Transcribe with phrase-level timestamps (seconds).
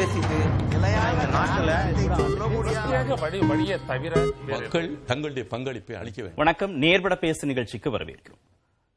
[0.00, 0.68] பேசிட்டு.
[4.48, 6.36] மக்கள் தங்களுடைய பங்களிப்பை அளிக்க வேண்டும்.
[6.36, 6.72] வணக்கம்.
[6.72, 8.40] நேர்பட பேசு நிகழ்ச்சிக்கு வரவேற்கிறோம்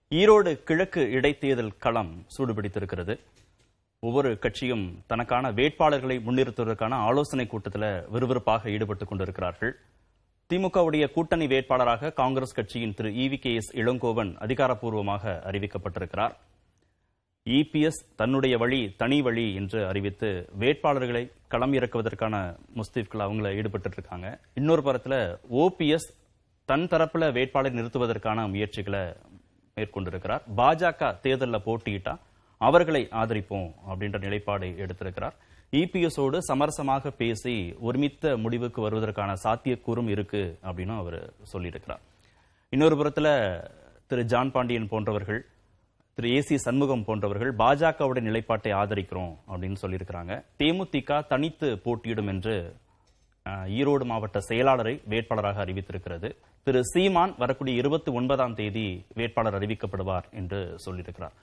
[0.09, 3.19] ஈரோடு கிழக்கு இடைத்தேர்தல் களம் சூடுபிடித்திருக்கிறது.
[3.99, 9.79] ஒவ்வொரு கட்சியும் தனக்கான வேட்பாளர்களை முன்னிறுத்துவதற்கான ஆலோசனை கூட்டத்தில் விறுவிறுப்பாக ஈடுபட்டுக் கொண்டிருக்கிறார்கள்.
[10.53, 16.33] திமுகவுடைய கூட்டணி வேட்பாளராக காங்கிரஸ் கட்சியின் திரு இவி கே எஸ் இளங்கோவன் அதிகாரப்பூர்வமாக அறிவிக்கப்பட்டிருக்கிறார்.
[17.45, 22.35] இபிஎஸ் தன்னுடைய வழி தனி வழி என்று அறிவித்து வேட்பாளர்களை களம் இறக்குவதற்கான
[22.75, 25.15] முஸ்தீப்கள் அவங்கள ஈடுபட்டு இருக்காங்க இன்னொரு புறத்துல
[25.51, 26.07] ஓபிஎஸ்
[26.65, 29.01] தன் தரப்புல வேட்பாளர் நிறுத்துவதற்கான முயற்சிகளை
[29.77, 30.43] மேற்கொண்டிருக்கிறார்.
[30.57, 32.17] பாஜக தேர்தலில் போட்டியிட்டா
[32.57, 35.35] அவர்களை ஆதரிப்போம் அப்படின்ற நிலைப்பாடு எடுத்திருக்கிறார்.
[35.71, 42.03] இபிஎஸோடு சமரசமாக பேசி ஒருமித்த முடிவுக்கு வருவதற்கான சாத்தியக்கூறும் இருக்கு அப்படின்னு அவர் சொல்லியிருக்கிறார்.
[42.69, 43.27] இன்னொரு புறத்துல
[44.07, 45.45] திரு ஜான் பாண்டியன் போன்றவர்கள்
[46.17, 50.33] திரு ஏ சி சண்முகம் போன்றவர்கள் பாஜகவுடைய நிலைப்பாட்டை ஆதரிக்கிறோம் அப்படின்னு சொல்லியிருக்கிறாங்க.
[50.59, 52.55] தேமுதிக தனித்து போட்டியிடும் என்று
[53.77, 56.29] ஈரோடு மாவட்ட செயலாளரை வேட்பாளராக அறிவித்திருக்கிறது.
[56.67, 58.85] திரு சீமான் வரக்கூடிய இருபத்தி ஒன்பதாம் தேதி
[59.19, 61.35] வேட்பாளர் அறிவிக்கப்படுவார் என்று சொல்லியிருக்கிறார்.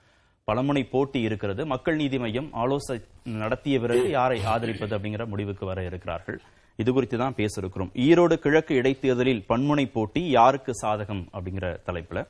[0.49, 1.63] பலமுனை போட்டி இருக்கிறது.
[1.75, 3.01] மக்கள் நீதி மையம் ஆலோசனை
[3.43, 6.41] நடத்திய பிறகு யாரை ஆதரிப்பது அப்படிங்கிற முடிவுக்கு வர இருக்கிறார்கள்.
[6.79, 12.21] இது குறித்து தான் பேச இருக்கிறோம் ஈரோடு கிழக்கு இடைத்தேர்தலில் பன்முனை போட்டி யாருக்கு சாதகம் அப்படிங்கிற தலைப்புல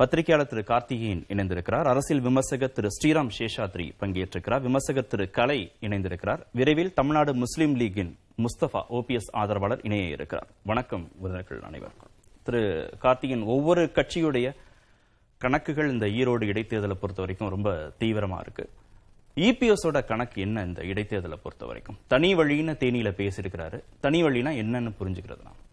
[0.00, 1.86] பத்திரிகையாளர் திரு கார்த்திகேயன் இணைந்திருக்கிறார்.
[1.86, 4.60] அரசியல் விமர்சகர் திரு ஸ்ரீராம் சேஷாத்ரி பங்கேற்றிருக்கிறார்.
[4.60, 6.40] விமர்சகர் திரு கலை இணைந்திருக்கிறார்.
[6.52, 10.46] விரைவில் தமிழ்நாடு முஸ்லீம் லீகின் முஸ்தபா ஓபிஎஸ் ஆதரவாளர் இணைய இருக்கிறார்.
[10.62, 12.08] வணக்கம் விருந்தினர்கள் அனைவருக்கும்.
[12.42, 14.54] திரு கார்த்திகேயன் ஒவ்வொரு கட்சியுடைய
[15.38, 18.70] கணக்குகள் இந்த ஈரோடு இடைத்தேர்தலை பொறுத்த வரைக்கும் ரொம்ப தீவிரமா இருக்கு.
[19.36, 21.96] இபிஎஸோட கணக்கு என்ன இந்த இடைத்தேர்தலை பொறுத்த வரைக்கும்?
[22.06, 23.80] தனி வழின்னு தேனியில பேசியிருக்கிறாரு.
[24.00, 25.64] தனி வழினா என்னன்னு புரிஞ்சுக்கிறது நான்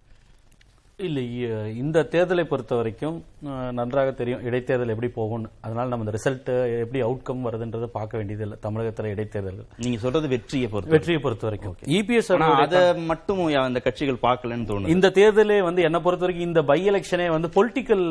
[1.03, 1.39] இல்லை
[1.77, 3.23] இந்த தேர்தலை பொறுத்த வரைக்கும்
[3.71, 5.45] நன்றாக தெரியும் இடைத்தேர்தல் எப்படி போகும்னு.
[5.61, 9.65] அதனால நம்ம இந்த ரிசல்ட் எப்படி அவுட்கம் வருதுன்றதை பார்க்க வேண்டியது இல்லை தமிழகத்தில் இடைத்தேர்தல்கள்.
[9.77, 14.87] நீங்க சொல்றது வெற்றியை பொறுத்து வெற்றியை பொறுத்த வரைக்கும் இபிஎஸ் ஆனா அத மட்டும் அந்த கட்சிகள் பார்க்கலன்னு தோணுது.
[14.87, 18.05] இந்த தேர்தலே வந்து என்ன பொறுத்த வரைக்கும் இந்த பை எலெக்ஷனே வந்து பொலிட்டிக்கல்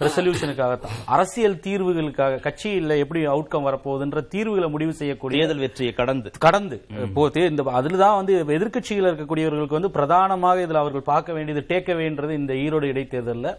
[0.00, 6.30] ரெசல்யூஷனுக்காகத்தான் அரசியல் தீர்வுகளுக்காக கட்சியில் எப்படி அவுட்கம் வரப்போகுதுன்ற தீர்வுகளை முடிவு செய்யக்கூடிய தேர்தல் வெற்றியை கடந்து.
[6.38, 6.84] கடந்து.
[7.02, 11.89] இப்போ தே- இந்த அதுல தான் வந்து எதிர்க்கட்சிகள் இருக்கக்கூடியவர்களுக்கு வந்து பிரதானமாக இதுல அவர்கள் பார்க்க வேண்டியது டேக்
[12.00, 13.50] வேண்டியது இந்த ஈரோடு இடைத்தேர்தலில்.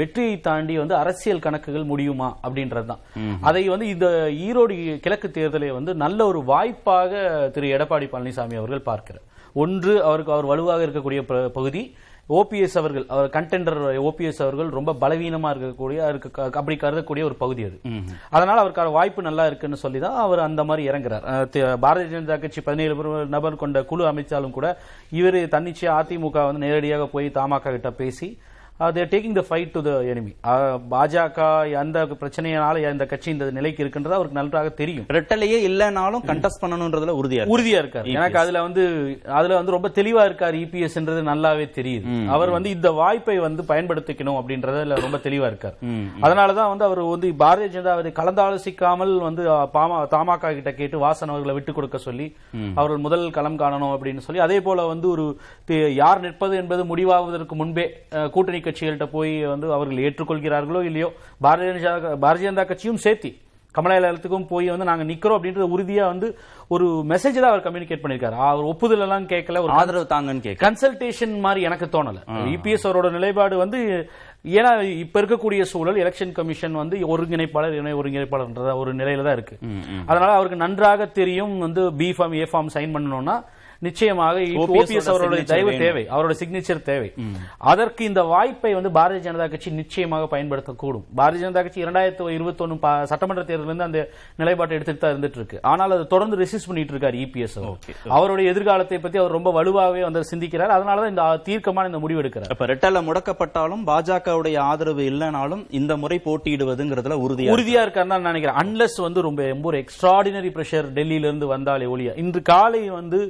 [0.00, 3.02] வெற்றியை தாண்டி வந்து அரசியல் கணக்குகள் முடியுமா அப்படின்றது தான்.
[3.48, 4.08] அதை வந்து இந்த
[4.46, 7.12] ஈரோடு கிழக்கு தேர்தலை வந்து நல்ல ஒரு வாய்ப்பாக
[7.56, 9.26] திரு எடப்பாடி பழனிசாமி அவர்கள் பார்க்கிறார்.
[9.62, 11.82] ஒன்று அவருக்கு அவர் வலுவாக இருக்கக்கூடிய பகுதி
[12.28, 13.78] ஓபிஎஸ் அவர்கள் அவர் கண்டெண்டர்
[14.08, 15.98] ஓபிஎஸ் அவர்கள் ரொம்ப பலவீனமா இருக்கக்கூடிய
[16.58, 17.76] அப்படி கருதக்கூடிய ஒரு பகுதி அது.
[18.36, 21.26] அதனால அவருக்கான வாய்ப்பு நல்லா இருக்குன்னு சொல்லி தான் அவர் அந்த மாதிரி இறங்குறார்.
[21.84, 24.68] பாரதிய ஜனதா கட்சி பதினேழு பேர் நபர் கொண்ட குழு அமைச்சாலும் கூட
[25.20, 28.28] இவர் தன்னிச்சையா அதிமுக வந்து நேரடியாக போய் தமாக கிட்ட பேசி
[28.94, 30.32] they're taking the fight to the enemy
[30.92, 31.40] பாஜக
[31.80, 35.06] அந்த பிரச்சனையினால இந்த கட்சி இந்த நிலைக்கு இருக்கின்றது அவருக்கு நன்றாக தெரியும்.
[35.16, 37.44] ரெட்டலையே இல்லைனாலும் கண்டஸ்ட் பண்ணணும்ன்றதுல உறுதியா.
[37.54, 38.06] உறுதியா இருக்காரு.
[38.16, 38.84] எனக்கு அதுல வந்து
[39.38, 42.06] அதுல வந்து ரொம்ப தெளிவா இருக்காரு இபிஎஸ்ன்றது நல்லாவே தெரியுது.
[42.36, 45.76] அவர் வந்து இந்த வாய்ப்பை வந்து பயன்படுத்திக்கணும் அப்படின்றதுல ரொம்ப தெளிவா இருக்காரு.
[46.24, 49.44] அதனாலதான் வந்து அவர் வந்து பாரதிய ஜனதா அதை கலந்தாலோசிக்காமல் வந்து
[49.76, 52.28] பாமா தமாக கிட்ட கேட்டு வாசன் அவர்களை விட்டு கொடுக்க சொல்லி
[52.80, 55.26] அவர்கள் முதல் களம் காணணும் அப்படின்னு சொல்லி அதே போல வந்து ஒரு
[56.02, 57.86] யார் நிற்பது என்பது முடிவாவதற்கு முன்பே
[58.34, 61.10] கூட்டணி கட்சிகள்கிட்ட போய் வந்து அவர்கள் ஏற்றுக்கொள்கிறார்களோ இல்லையோ
[61.46, 63.32] பாரதிய ஜனதா பாரதிய ஜனதா கட்சியும் சேர்த்தி
[63.74, 66.26] கமலாலயத்துக்கும் போய் வந்து நாங்க நிக்கிறோம் அப்படின்ற உறுதியா வந்து
[66.74, 71.32] ஒரு மெசேஜ் தான் அவர் கம்யூனிகேட் பண்ணிருக்காரு அவர் ஒப்புதல் எல்லாம் கேட்கல ஒரு ஆதரவு தாங்கன்னு கேட்க கன்சல்டேஷன்
[71.46, 72.18] மாதிரி எனக்கு தோணல.
[72.54, 73.78] இபிஎஸ் அவரோட நிலைப்பாடு வந்து
[74.58, 74.72] ஏன்னா
[75.04, 79.56] இப்ப இருக்கக்கூடிய சூழல் எலெக்ஷன் கமிஷன் வந்து ஒருங்கிணைப்பாளர் இணை ஒருங்கிணைப்பாளர்ன்ற ஒரு நிலையில தான் இருக்கு.
[80.10, 83.36] அதனால அவருக்கு நன்றாக தெரியும் வந்து B form A form sign பண்ணணும்னா
[83.86, 85.72] நிச்சயமாக ஓபிஎஸ் ஓட அவரோட signature தயவு.
[85.84, 87.08] தேவை அவரோட சிக்னேச்சர் தேவை.
[87.72, 91.04] அதற்கு இந்த வாய்ப்பை வந்து பாரதிய ஜனதா கட்சி நிச்சயமாக பயன்படுத்தக்கூடும்.
[91.20, 92.78] பாரதிய ஜனதா கட்சி இரண்டாயிரத்தி இருபத்தொன்னு
[93.12, 94.00] சட்டமன்ற தேர்தலில் இருந்து அந்த
[94.42, 97.58] நிலைப்பாட்டை எடுத்துட்டு தான் இருந்துட்டு இருக்கு ஆனால் அது தொடர்ந்து ரெசிஸ்ட் பண்ணிட்டு இருக்காரு இபிஎஸ்
[98.18, 100.74] அவருடைய எதிர்காலத்தை பத்தி அவர் ரொம்ப வலுவாகவே வந்து சிந்திக்கிறார்.
[100.78, 102.52] அதனாலதான் இந்த தீர்க்கமான இந்த முடிவு எடுக்கிறார்.
[102.54, 108.60] அப்ப ரெட்டலை முடக்கப்பட்டாலும் பாஜகவுடைய ஆதரவு இல்லைனாலும் இந்த முறை போட்டியிடுவதுங்கிறதுல உறுதியா உறுதியா இருக்காருன்னு நான் நினைக்கிறேன்.
[108.62, 112.12] அன்லஸ் வந்து ரொம்ப ரொம்ப ஒரு எக்ஸ்ட்ராடினரி பிரஷர் டெல்லியில இருந்து வந்தாலே ஒழிய.
[112.24, 113.20] இன்று காலை வந்து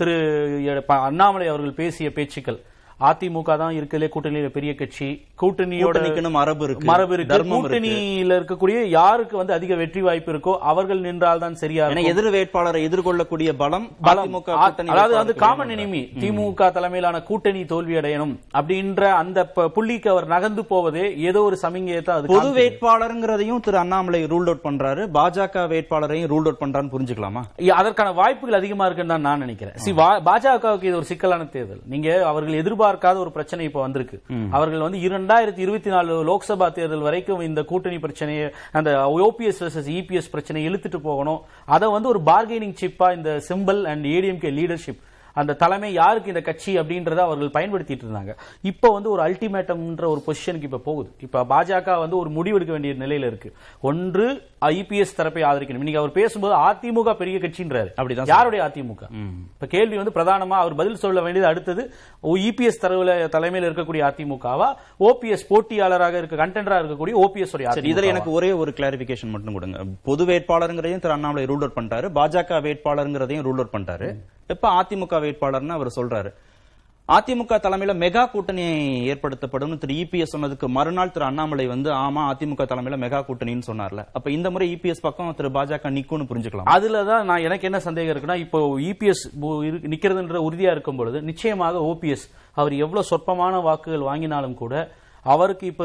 [0.00, 2.60] திரு அண்ணாமலை அவர்கள் பேசிய பேச்சுக்கள்.
[3.08, 5.08] அதிமுக தான் இருக்கிறதுலே கூட்டணியில பெரிய கட்சி.
[5.42, 5.98] கூட்டணியோட
[6.38, 6.88] மரபு இருக்கு.
[6.90, 7.38] மரபு இருக்கு.
[7.52, 11.84] கூட்டணியில இருக்கக்கூடிய யாருக்கு வந்து அதிக வெற்றி வாய்ப்பு இருக்கோ அவர்கள் நின்றால் தான் சரியா.
[12.12, 13.86] எதிர் வேட்பாளரை எதிர்கொள்ளக்கூடிய பலம்.
[14.12, 14.48] அதிமுக
[14.94, 15.72] அதாவது வந்து காமன்.
[15.76, 19.38] எனிமி திமுக தலைமையிலான கூட்டணி தோல்வி அடையணும் அப்படின்ற அந்த
[19.76, 22.50] புள்ளிக்கு அவர் நகர்ந்து போவதே ஏதோ ஒரு சமிங்கையை தான் அது பொது.
[22.60, 25.02] வேட்பாளருங்கிறதையும் திரு அண்ணாமலை ரூல் அவுட் பண்றாரு.
[25.18, 27.44] பாஜக வேட்பாளரையும் ரூல் அவுட் பண்றான்னு புரிஞ்சுக்கலாமா?
[27.80, 29.76] அதற்கான வாய்ப்புகள் அதிகமா இருக்குன்னு தான் நான் நினைக்கிறேன்.
[30.28, 31.82] பாஜகவுக்கு இது ஒரு சிக்கலான தேர்தல்.
[31.94, 32.58] நீங்க அவர்கள்
[32.90, 34.16] எதிர்பார்க்காத ஒரு பிரச்சனை இப்ப வந்திருக்கு.
[34.50, 38.46] அவர்கள் வந்து இரண்டு ரெண்டாயிரத்தி இருபத்தி நாலு லோக்சபா தேர்தல் வரைக்கும் இந்த கூட்டணி பிரச்சனையை
[38.78, 38.90] அந்த
[39.26, 41.40] ஓபிஎஸ் வர்சஸ் இபிஎஸ் பிரச்சனையை இழுத்துட்டு போகணும்.
[41.64, 45.00] அதை வந்து ஒரு பார்கெனிங் சிப்பா இந்த சிம்பிள் அண்ட் ஏடிஎம்கே லீடர்ஷிப்
[45.40, 48.32] அந்த தலைமை யாருக்கு இந்த கட்சி அப்படின்றத அவர்கள் பயன்படுத்திட்டு இருந்தாங்க.
[48.70, 51.10] இப்போ வந்து ஒரு அல்டிமேட்டம்ன்ற ஒரு பொசிஷனுக்கு இப்ப போகுது.
[51.26, 53.50] இப்ப பாஜக வந்து ஒரு முடிவெடுக்க வேண்டிய நிலையில இருக்கு.
[53.90, 54.26] ஒன்று
[54.70, 55.82] ஐபிஎஸ் தரப்பை ஆதரிக்கணும்.
[55.84, 57.90] இன்னைக்கு அவர் பேசும்போது அதிமுக பெரிய கட்சின்றாரு.
[58.00, 59.02] அப்படிதான் யாருடைய அதிமுக?
[59.54, 61.82] இப்ப கேள்வி வந்து பிரதானமா அவர் பதில் சொல்ல வேண்டியது அடுத்தது
[62.48, 64.68] இபிஎஸ் தரவுல தலைமையில் இருக்கக்கூடிய அதிமுகவா?
[65.08, 67.54] ஓபிஎஸ் போட்டியாளராக இருக்க கண்டென்டரா இருக்கக்கூடிய ஓபிஎஸ்
[67.92, 68.06] இதுல?
[68.12, 69.78] எனக்கு ஒரே ஒரு கிளாரிபிகேஷன் மட்டும் கொடுங்க.
[70.08, 72.06] பொது வேட்பாளருங்கிறதையும் திரு அண்ணாமலை ரூல் அவுட் பண்ணிட்டாரு.
[72.18, 74.08] பாஜக வேட்பாளருங்கிறதையும் ரூல் அவுட் பண்ணிட்டாரு.
[74.54, 76.30] இப்ப அதிமுக வேட்பாளர்னு அவர் சொல்றாரு.
[77.08, 78.64] அதிமுக தலைமையில மெகா கூட்டணி
[79.12, 84.02] ஏற்படுத்தப்படும் திரு இபிஎஸ் சொன்னதுக்கு மறுநாள் திரு அண்ணாமலை வந்து ஆமா அதிமுக தலைமையில மெகா கூட்டணின்னு சொன்னார்ல.
[84.16, 86.70] அப்ப இந்த முறை இபிஎஸ் பக்கம் திரு பாஜக நிக்கும்னு புரிஞ்சுக்கலாம்.
[86.76, 88.60] அதுலதான் நான் எனக்கு என்ன சந்தேகம் இருக்குன்னா இப்போ
[88.90, 89.24] இபிஎஸ்
[89.94, 92.26] நிக்கிறதுன்ற உறுதியா இருக்கும் பொழுது நிச்சயமாக ஓபிஎஸ்
[92.60, 94.74] அவர் எவ்வளவு சொற்பமான வாக்குகள் வாங்கினாலும் கூட
[95.22, 95.84] அவருக்கு இப்போ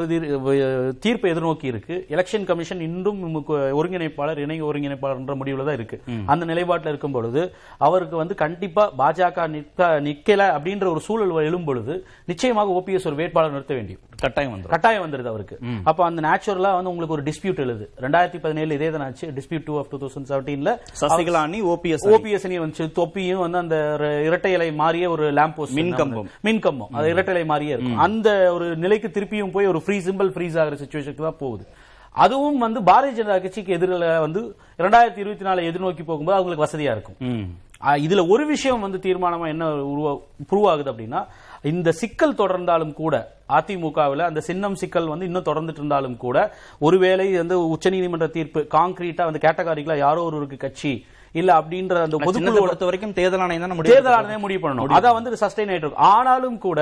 [0.99, 2.05] தீர்ப்பை எதிர்நோக்கி இருக்கு.
[2.09, 6.01] எலெக்ஷன் கமிஷன் முக்கு- ஒருங்கிணைப்பாளர் இணை ஒருங்கிணைப்பாளர் என்ற முடிவுல தான் இருக்கு.
[6.25, 12.05] அந்த நிலைப்பாட்டில் இருக்கும் பொழுது அவருக்கு வந்து கண்டிப்பா பாஜக நிற்க நிக்கல அப்படின்ற ஒரு சூழல் எழும் பொழுது
[12.25, 14.67] நிச்சயமாக ஓபிஎஸ் ஒரு வேட்பாளர் நிறுத்த வேண்டியும் கட்டாயம் வந்துரும்.
[14.67, 15.57] கட்டாயம் வந்துருது அவருக்கு.
[15.83, 17.91] அப்ப அந்த நேச்சுரலா வந்து உங்களுக்கு ஒரு டிஸ்பியூட் எழுது.
[17.99, 19.27] ரெண்டாயிரத்தி பதினேழு இதே தான் ஆச்சு.
[19.27, 21.61] Dispute two of two thousand செவன்டீன்ல Sasikala அணி.
[21.61, 23.95] ஓபிஎஸ் ஓபிஎஸ் வந்துச்சு தொப்பியும் வந்து அந்த
[24.25, 26.25] இரட்டை இலை மாறிய ஒரு லேம்ப் போஸ்ட் மின்கம்பம்.
[26.43, 27.97] மின்கம்பம் அது இரட்டை இலை மாறியே இருக்கும்.
[27.97, 31.65] அந்த ஒரு நிலைக்கு திருப்பியும் போய் ஒரு ஃப்ரீ சிம்பிள் ஃப்ரீஸ் ஆகிற சுச்சுவேஷனுக்கு தான் போகுது.
[32.11, 37.63] அதுவும் வந்து பாரதிய ஜனதா கட்சிக்கு எதிரில் வந்து இரண்டாயிரத்தி இருபத்தி நாலு எதிர்நோக்கி போகும்போது அவங்களுக்கு வசதியா இருக்கும்.
[37.81, 41.25] இதுல ஒரு விஷயம் வந்து தீர்மானமா என்ன உருவா- ப்ரூவ் ஆகுது அப்படின்னா
[41.71, 43.15] இந்த சிக்கல் தொடர்ந்தாலும் கூட
[43.57, 46.37] அதிமுகவில் அந்த சின்னம் சிக்கல் வந்து இன்னும் தொடர்ந்துட்டு இருந்தாலும் கூட
[46.87, 50.93] ஒருவேளை வந்து உச்சநீதிமன்ற தீர்ப்பு காங்கிரீட்டா வந்து கேட்டகாரிகளா யாரோ ஒருவருக்கு கட்சி
[51.41, 54.95] இல்ல அப்படின்ற அந்த பொதுக்குழு பொறுத்த வரைக்கும் தேர்தல் ஆணையம் தான் தேர்தல் ஆணையம் முடிவு பண்ணணும்.
[54.97, 56.79] அதான் வந்து சஸ்டைன் ஆயிட்டு இருக்கும் ஆனாலும் கூட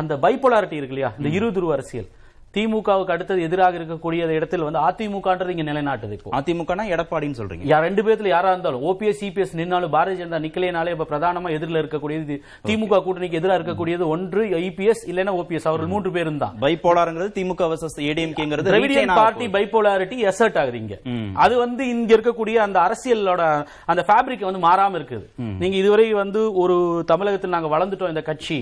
[0.00, 1.10] அந்த பைப்போலாரிட்டி இருக்கு இல்லையா?
[1.18, 2.08] இந்த இருதுருவ அரசியல்.
[2.56, 6.30] திமுகவுக்கு அடுத்தது எதிராக இருக்கக்கூடிய இடத்தில் வந்து அதிமுகன்றது இங்க நிலைநாட்டுது இப்போ.
[6.38, 7.66] அதிமுகனா எடப்பாடின்னு சொல்றீங்க?
[7.86, 12.36] ரெண்டு பேர்த்துல யாரா இருந்தாலும் ஓபிஎஸ் சிபிஎஸ் நின்னாலும் பாரதிய ஜனதா நிக்கலைனாலே இப்ப பிரதானமா எதிரில் இருக்கக்கூடியது
[12.70, 15.68] திமுக கூட்டணிக்கு எதிராக இருக்கக்கூடியது ஒன்று ஐபிஎஸ் இல்லைன்னா ஓபிஎஸ்.
[15.70, 16.56] அவர்கள் மூன்று பேரும் தான்.
[16.64, 20.98] பைபோலாருங்கிறது திமுக வர்சஸ் ஏடிஎம்கேங்கிறது திராவிடியன் பார்ட்டி பைபோலாரிட்டி எசர்ட் ஆகுது இங்க.
[21.44, 23.42] அது வந்து இங்க இருக்கக்கூடிய அந்த அரசியலோட
[23.92, 25.24] அந்த ஃபேப்ரிக் வந்து மாறாம இருக்குது.
[25.62, 26.78] நீங்க இதுவரை வந்து ஒரு
[27.14, 28.60] தமிழகத்தில் நாங்க வளர்ந்துட்டோம் இந்த கட்சி.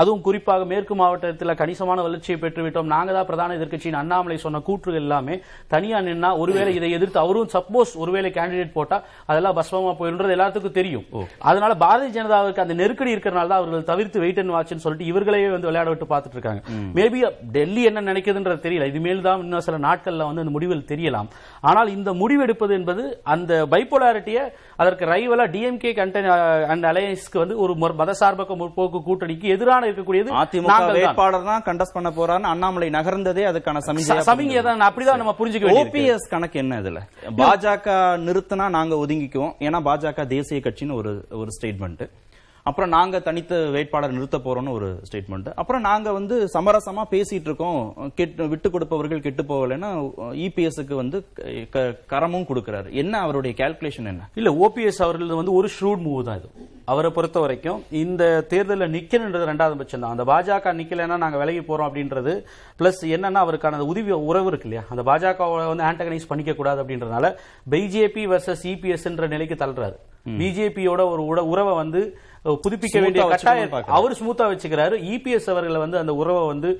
[0.00, 2.88] அதுவும் குறிப்பாக மேற்கு மாவட்டத்தில் கணிசமான வளர்ச்சியை பெற்றுவிட்டோம்.
[2.94, 5.34] நாங்க தான் பிரதான எதிர்க்கட்சியின் அண்ணாமலை சொன்ன கூற்றுகள் எல்லாமே
[5.74, 8.98] தனியா நின்னா ஒருவேளை இதை எதிர்த்து அவரும் சப்போஸ் ஒருவேளை கேண்டிடேட் போட்டா
[9.30, 11.04] அதெல்லாம் பஸ்வமா போயிடுறது எல்லாத்துக்கும் தெரியும்.
[11.50, 15.70] அதனால பாரதிய ஜனதாவுக்கு அந்த நெருக்கடி இருக்கிறனால தான் அவர்கள் தவிர்த்து வெயிட் அண்ட் வாட்ச்னு சொல்லிட்டு இவர்களையே வந்து
[15.70, 16.62] விளையாட விட்டு பார்த்துட்டு இருக்காங்க.
[16.98, 17.20] மேபி
[17.56, 18.88] டெல்லி என்ன நினைக்குதுன்றது தெரியல.
[18.92, 21.30] இது மேல் தான் இன்னும் சில நாட்கள்ல வந்து அந்த முடிவில் தெரியலாம்.
[21.70, 23.04] ஆனால் இந்த முடிவெடுப்பது என்பது
[23.34, 24.44] அந்த பைப்போலாரிட்டியை
[24.76, 25.90] அதற்கு ரைவலா டிஎம்கே
[26.68, 30.68] அண்ட் அலையன்ஸ்க்கு வந்து ஒரு மொ- மதசார்பக முற்போக்கு கூட்டணிக்கு எதிரான இருக்கக்கூடியது அதிமுக.
[30.98, 35.76] வேட்பாளர் தான் கண்டஸ்ட் பண்ண போறாருன்னு அண்ணாமலை நகர்ந்ததே அதுக்கான சமிஞ்சை ச- சமிங்கை தான் அப்படிதான் நம்ம புரிஞ்சுக்க
[35.80, 37.00] ஓபிஎஸ் கணக்கு என்ன இதுல?
[37.36, 37.88] பாஜக
[38.24, 39.54] நிறுத்தினா நாங்க ஒதுங்கிக்குவோம்.
[39.60, 42.04] ஏன்னா பாஜக தேசிய கட்சின்னு ஒரு ஒரு ஸ்டேட்மெண்ட்
[42.64, 48.12] அப்புறம் நாங்க தனித்த வேட்பாளர் நிறுத்த போறோம்னு ஒரு ஸ்டேட்மெண்ட் அப்புறம் நாங்க வந்து சமரசமா பேசிட்டு இருக்கோம்.
[48.14, 51.26] கெட்டு விட்டு கொடுப்பவர்கள் கெட்டு போகலைன்னா இபிஎஸ்க்கு வந்து
[51.70, 52.90] க- கரமும் கொடுக்கிறாரு.
[52.90, 54.28] என்ன அவருடைய கால்குலேஷன் என்ன?
[54.34, 56.48] இல்ல ஓபிஎஸ் அவர்கள் வந்து ஒரு ஷ்ரூட் மூவ் தான் இது.
[56.84, 61.88] அவரை பொறுத்த வரைக்கும் இந்த தேர்தலில் நிக்கணுன்றது ரெண்டாவது பட்சம் தான் அந்த பாஜக நிக்கலைன்னா நாங்க விலகி போறோம்
[61.88, 62.44] அப்படின்றது
[62.78, 64.88] பிளஸ் என்னன்னா அவருக்கான உதவி உறவு இருக்கு இல்லையா?
[64.88, 67.34] அந்த பாஜக வந்து ஆண்டகனைஸ் பண்ணிக்க கூடாது அப்படின்றதுனால
[67.70, 69.96] பிஜேபி வர்சஸ் இபிஎஸ் நிலைக்கு தள்ளுறாரு.
[70.26, 73.72] பிஜேபியோட ஒரு உறவை வந்து புதுப்பிக்க வேண்டிய கட்டாயம்.
[73.98, 76.70] அவர் ஸ்மூத்தா வச்சுக்கிறாரு இபிஎஸ் அவர்களை வந்து அந்த உறவை வந்து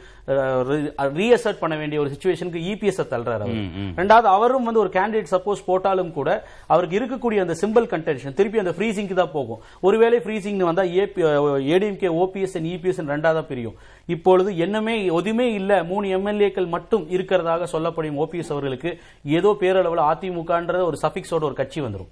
[1.21, 3.63] ரீஅசர்ட் பண்ண வேண்டிய ஒரு சுச்சுவேஷனுக்கு இபிஎஸ் தள்ளுறாரு அவர்.
[4.01, 6.31] ரெண்டாவது அவரும் வந்து ஒரு கேண்டிடேட் சப்போஸ் போட்டாலும் கூட
[6.67, 10.87] அவருக்கு இருக்கக்கூடிய அந்த சிம்பிள் கன்டென்ஷன் திருப்பி அந்த ஃப்ரீசிங்க்கு தான் போகும் ஒருவேளை ஃப்ரீசிங் வந்தா
[11.75, 12.59] ஏடிஎம்கே ஓபிஎஸ்
[13.15, 13.77] ரெண்டாவது பிரியும் பிரியும்
[14.07, 15.73] இப்பொழுது என்னமே எதுவுமே இல்ல.
[15.85, 18.91] மூணு எம்எல்ஏக்கள் மட்டும் இருக்கிறதாக சொல்லப்படும் ஓபிஎஸ் அவர்களுக்கு
[19.39, 22.11] ஏதோ பேரளவுல அதிமுகன்ற ஒரு சஃபிக்ஸோட ஒரு கட்சி வந்துரும்.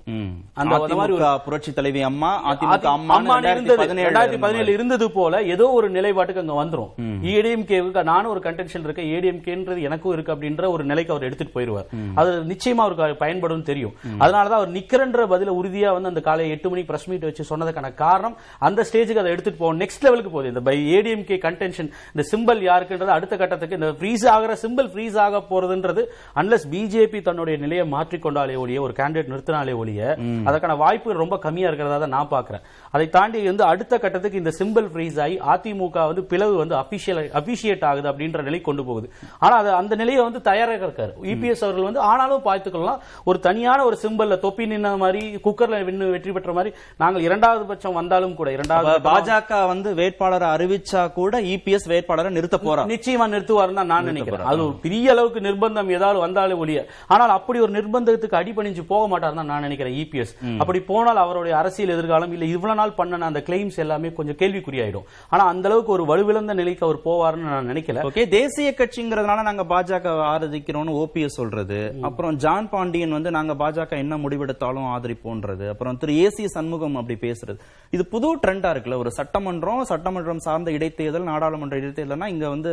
[0.54, 4.38] அந்த மாதிரி ஒரு புரட்சி தலைவி அம்மா அதிமுக அம்மா இருந்தது.
[4.46, 6.90] பதினேழு இருந்தது போல ஏதோ ஒரு நிலைப்பாட்டுக்கு அங்க வந்துரும்.
[7.34, 11.88] ஏடிஎம்கேவுக்கு நானும் ஒரு கண்டென்ஷன் இருக்கு ஏடிஎம்கேன்றது எனக்கும் இருக்கு அப்படின்ற ஒரு நிலைக்கு அவர் எடுத்துட்டு போயிருவார்.
[12.14, 13.94] அது நிச்சயமா அவருக்கு பயன்படும் தெரியும்.
[14.22, 18.36] அதனாலதான் அவர் நிக்கிறன்ற பதில உறுதியா வந்து அந்த காலை எட்டு மணிக்கு பிரஸ் மீட் வச்சு சொன்னதுக்கான காரணம்
[18.58, 20.52] அந்த ஸ்டேஜுக்கு அதை எடுத்துட்டு போகும் நெக்ஸ்ட் லெவலுக்கு போகுது.
[20.52, 21.81] இந்த பை ஏடிஎம்கே கண்டென்ஷன்
[22.14, 26.04] இந்த சிம்பிள் யாருக்குன்றது அடுத்த கட்டத்துக்கு இந்த ஃப்ரீஸ் ஆகிற சிம்பிள் ஃப்ரீஸ் ஆக போறதுன்றது
[26.42, 30.00] அன்லஸ் பிஜேபி தன்னுடைய நிலையை மாற்றிக்கொண்டாலே ஒழிய ஒரு கேண்டிடேட் நிறுத்தினாலே ஒழிய
[30.48, 34.88] அதற்கான வாய்ப்புகள் ரொம்ப கம்மியா இருக்கிறதா தான் நான் பாக்குறேன் அதை தாண்டி வந்து அடுத்த கட்டத்துக்கு இந்த சிம்பிள்
[34.92, 39.06] ஃப்ரீஸ் ஆகி அதிமுக வந்து பிளவு வந்து அபிஷியல் அபிஷியேட் ஆகுது அப்படின்ற நிலை கொண்டு போகுது.
[39.44, 41.12] ஆனா அது அந்த நிலையை வந்து தயாராக இருக்காரு.
[41.32, 46.32] இபிஎஸ் அவர்கள் வந்து ஆனாலும் பார்த்துக்கலாம் ஒரு தனியான ஒரு சிம்பிள்ல தொப்பி நின்ன மாதிரி குக்கர்ல வின்னு வெற்றி
[46.36, 46.70] பெற்ற மாதிரி
[47.02, 51.40] நாங்கள் இரண்டாவது பட்சம் வந்தாலும் கூட இரண்டாவது பாஜக வந்து வேட்பாளரை அறிவிச்சா கூட
[51.72, 52.82] இபிஎஸ் வேட்பாளரை நிறுத்த போறா.
[52.92, 54.46] நிச்சயமா நிறுத்துவாருன்னு தான் நான் நினைக்கிறேன்.
[54.50, 56.80] அது ஒரு பெரிய அளவுக்கு நிர்பந்தம் ஏதாவது வந்தாலே ஒழிய.
[57.12, 61.94] ஆனால் அப்படி ஒரு நிர்பந்தத்துக்கு அடிபணிஞ்சு போக மாட்டார் தான் நான் நினைக்கிறேன் இபிஎஸ் அப்படி போனால் அவருடைய அரசியல்
[61.94, 65.06] எதிர்காலம் இல்ல இவ்வளவு நாள் பண்ணன அந்த கிளைம்ஸ் எல்லாமே கொஞ்சம் கேள்விக்குறியாயிடும்.
[65.32, 68.04] ஆனா அந்த அளவுக்கு ஒரு வலுவிழந்த நிலைக்கு அவர் போவாருன்னு நான் நினைக்கல.
[68.10, 71.80] ஓகே தேசிய கட்சிங்கிறதுனால நாங்க பாஜக ஆதரிக்கிறோம்னு ஓபிஎஸ் சொல்றது.
[72.10, 75.66] அப்புறம் ஜான் பாண்டியன் வந்து நாங்க பாஜக என்ன முடிவெடுத்தாலும் ஆதரிப்போன்றது.
[75.74, 77.58] அப்புறம் திரு ஏசி சண்முகம் அப்படி பேசுறது.
[77.96, 82.72] இது புது ட்ரெண்டா இருக்குல்ல ஒரு சட்டமன்றம் சட்டமன்றம் சார்ந்த இடைத்தேர்தல் நாடாளுமன்ற நாடாளுமன்ற இல்லைன்னா இங்கே வந்து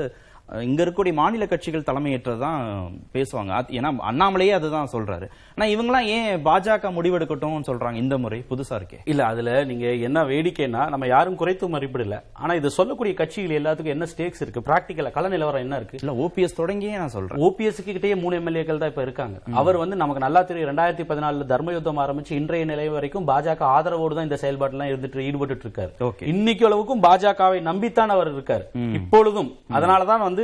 [0.54, 3.50] இங்க இருக்கக்கூடிய மாநில கட்சிகள் தலைமையேற்றதான் பேசுவாங்க.
[3.50, 5.30] அது- ஏன்னா அண்ணாமலையே அதுதான் சொல்றாரு.
[5.56, 8.44] ஆனா இவங்கலாம் ஏன் பாஜக முடிவெடுக்கட்டும் சொல்றாங்க இந்த முறை?
[8.50, 8.98] புதுசா இருக்கே.
[9.06, 12.22] இல்ல அதுல நீங்க என்ன வேடிக்கைன்னா நம்ம யாரும் குறைத்து மதிப்பிடல.
[12.34, 14.62] ஆனா இது சொல்லக்கூடிய கட்சிகள் எல்லாத்துக்கும் என்ன ஸ்டேக்ஸ் இருக்கு?
[14.66, 15.98] பிராக்டிக்கலா கள நிலவரம் என்ன இருக்கு?
[16.02, 17.40] இல்ல ஓபிஎஸ் தொடங்கியே நான் சொல்றேன்.
[17.40, 19.40] ஓபிஎஸ் கிட்டே மூணு எம்எல்ஏக்கள் தான் இப்ப இருக்காங்க.
[19.52, 24.16] அவர் வந்து நமக்கு நல்லா தெரியும் ரெண்டாயிரத்தி பதினாலுல தர்ம யுத்தம் ஆரம்பிச்சு இன்றைய நிலை வரைக்கும் பாஜக ஆதரவோடு
[24.16, 26.14] தான் இந்த செயல்பாட்டுல இருந்துட்டு ஈடுபட்டு இருக்காரு.
[26.24, 28.94] இன்னைக்கு அளவுக்கும் பாஜகவை நம்பித்தான் அவர் இருக்காரு.
[28.94, 30.39] இப்பொழுதும் அதனாலதான் வந்து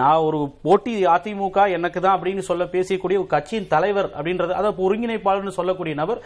[0.00, 5.56] நான் ஒரு போட்டி அதிமுக எனக்கு தான் அப்படின்னு சொல்ல பேசக்கூடிய ஒரு கட்சியின் தலைவர் அப்படின்றது அதாவது ஒருங்கிணைப்பாளர்னு
[5.58, 6.22] சொல்லக்கூடிய நபர்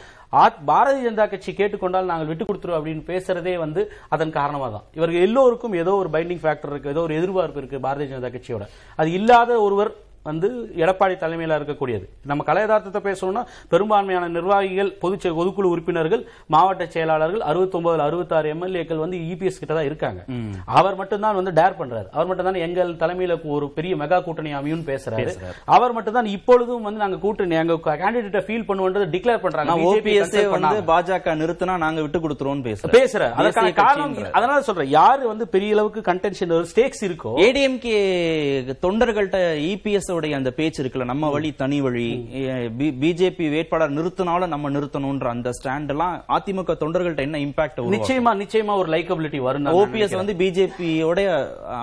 [0.68, 5.74] பாரதிய ஜனதா கட்சி கேட்டுக்கொண்டால் நாங்கள் விட்டு கொடுத்துருவோம் அப்படின்னு பேசுறதே வந்து அதன் காரணமாக தான் இவர்கள் எல்லோருக்கும்
[5.74, 8.64] ஏதோ ஒரு பைண்டிங் ஃபேக்டர் இருக்கு ஏதோ ஒரு எதிர்பார்ப்பு இருக்கு பாரதிய ஜனதா கட்சியோட.
[8.98, 9.92] அது இல்லாத ஒருவர்
[10.28, 10.48] வந்து
[10.82, 12.04] எடப்பாடி தலைமையில இருக்கக்கூடியது.
[12.30, 16.22] நம்ம கலை யதார்த்தத்தை பேசணும்னா பெரும்பான்மையான நிர்வாகிகள் பொதுச் பொதுக்குழு உறுப்பினர்கள்
[16.54, 20.20] மாவட்ட செயலாளர்கள் 69 அறுபத்தாறு எம்எல்ஏக்கள் வந்து இபிஎஸ் கிட்ட தான் இருக்காங்க.
[20.78, 22.08] அவர் மட்டும்தான் வந்து டேர் பண்றாரு.
[22.16, 25.34] அவர் மட்டும் தான் எங்கள் தலைமையில ஒரு பெரிய மெகா கூட்டணி அமையும் பேசுறாரு.
[25.76, 30.80] அவர் மட்டும் தான் இப்பொழுதும் வந்து நாங்க கூட்டணி எங்க கேண்டிடேட்டை ஃபீல் பண்ணுவோன்றது டிக்ளேர் பண்றாங்க.
[30.92, 32.94] பாஜக நிறுத்தினா நாங்க விட்டு கொடுத்துருவோம் பேசுறேன்.
[32.98, 34.16] பேசுற அதற்கான தேசிய காரணம்.
[34.38, 34.90] அதனால சொல்றேன்.
[34.98, 37.96] யாரு வந்து பெரிய அளவுக்கு கண்டென்ஷன் ஸ்டேக்ஸ் இருக்கோ ஏடிஎம்கே
[38.86, 39.38] தொண்டர்கள்ட்ட
[39.70, 42.06] இபிஎஸ் உடைய அந்த பேச்சு இருக்குல்ல நம்ம வழி தனி வழி
[43.02, 48.90] பிஜேபி வேட்பாளர் நிறுத்தினாலும் நம்ம நிறுத்தணும்ன்ற அந்த ஸ்டாண்ட் எல்லாம் அதிமுக தொண்டர்கள்ட்ட என்ன இம்பாக்ட் நிச்சயமா நிச்சயமா ஒரு
[48.94, 51.20] லைக்கபிலிட்டி வரும் ஓபிஎஸ் வந்து பிஜேபியோட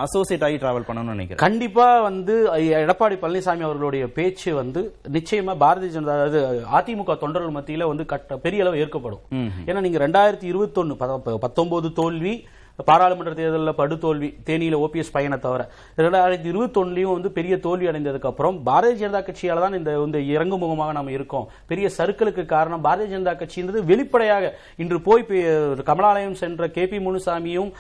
[0.06, 1.44] அசோசியேட் ஆகி டிராவல் பண்ணணும்னு நினைக்கிறேன்.
[1.46, 2.36] கண்டிப்பா வந்து
[2.84, 4.84] எடப்பாடி பழனிசாமி அவர்களுடைய பேச்சு வந்து
[5.18, 6.40] நிச்சயமா பாரதிய ஜனதா அதாவது
[6.80, 9.24] அதிமுக தொண்டர்கள் மத்தியில வந்து கட்ட பெரிய அளவு ஏற்கப்படும்.
[9.68, 10.98] ஏன்னா நீங்க ரெண்டாயிரத்தி இருபத்தொன்னு
[11.46, 12.34] பத்தொன்பது தோல்வி
[12.90, 15.62] பாராளுமன்ற தேர்தலில் படுதோல்வி தேனியில ஓபிஎஸ் பயனை தவிர
[16.06, 20.92] ரெண்டாயிரத்தி இருபத்தொன்னுலயும் வந்து பெரிய தோல்வி அடைந்ததுக்கு அப்புறம் பாரதிய ஜனதா கட்சியால தான் இந்த இந்த இறங்கு முகமாக
[20.98, 21.46] நம்ம இருக்கோம்.
[21.72, 25.26] பெரிய சர்க்கிளுக்கு காரணம் பாரதிய ஜனதா கட்சின்றது வெளிப்படையாக இன்று போய்
[25.90, 27.72] கமலாலயம் சென்ற கே பி முனுசாமியும்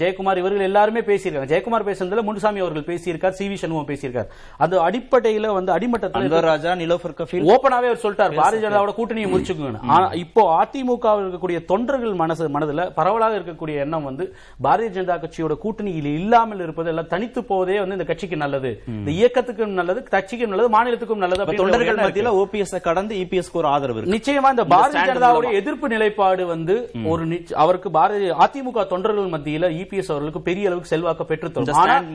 [0.00, 1.50] ஜெயக்குமார் இவர்கள் எல்லாருமே பேசியிருக்காங்க.
[1.52, 4.28] ஜெயக்குமார் பேசுனதுல முனுசாமி அவர்கள் பேசியிருக்கார் சி வி சண்முகம் பேசியிருக்கார்.
[4.64, 8.38] அந்த அடிப்படையில வந்து அடிமட்டத்தில் ராஜா நிலோஃபர் கஃபீல் ஓபனாவே அவர் சொல்லிட்டார்.
[8.40, 14.24] பாரதிய ஜனதாவோட கூட்டணியை முடிச்சுக்கோங்க இப்போ அதிமுக இருக்கக்கூடிய தொண்டர்கள் மனசு மனதுல பரவலாக இருக்கக்கூடிய எண்ணம் வந்து
[14.66, 18.72] பாரதிய ஜனதா கட்சியோட கூட்டணியில் இல்லாமல் இருப்பது எல்லாம் தனித்து போவதே வந்து இந்த கட்சிக்கு நல்லது.
[18.98, 24.52] இந்த இயக்கத்துக்கும் நல்லது கட்சிக்கும் நல்லது மாநிலத்துக்கும் நல்லது தொண்டர்கள் மத்தியில ஓபிஎஸ் கடந்து இபிஎஸ் ஒரு ஆதரவு நிச்சயமா
[24.54, 25.52] இந்த பாரதிய ஜனதாவுடைய.
[25.60, 26.76] எதிர்ப்பு நிலைப்பாடு வந்து
[27.12, 27.22] ஒரு
[27.64, 31.42] அவருக்கு பாரதிய அதிமுக தொண்டர்கள் மத்தியில இபிஎஸ் அவர்களுக்கு பெரிய அளவுக்கு செல்வாக்க பெற்று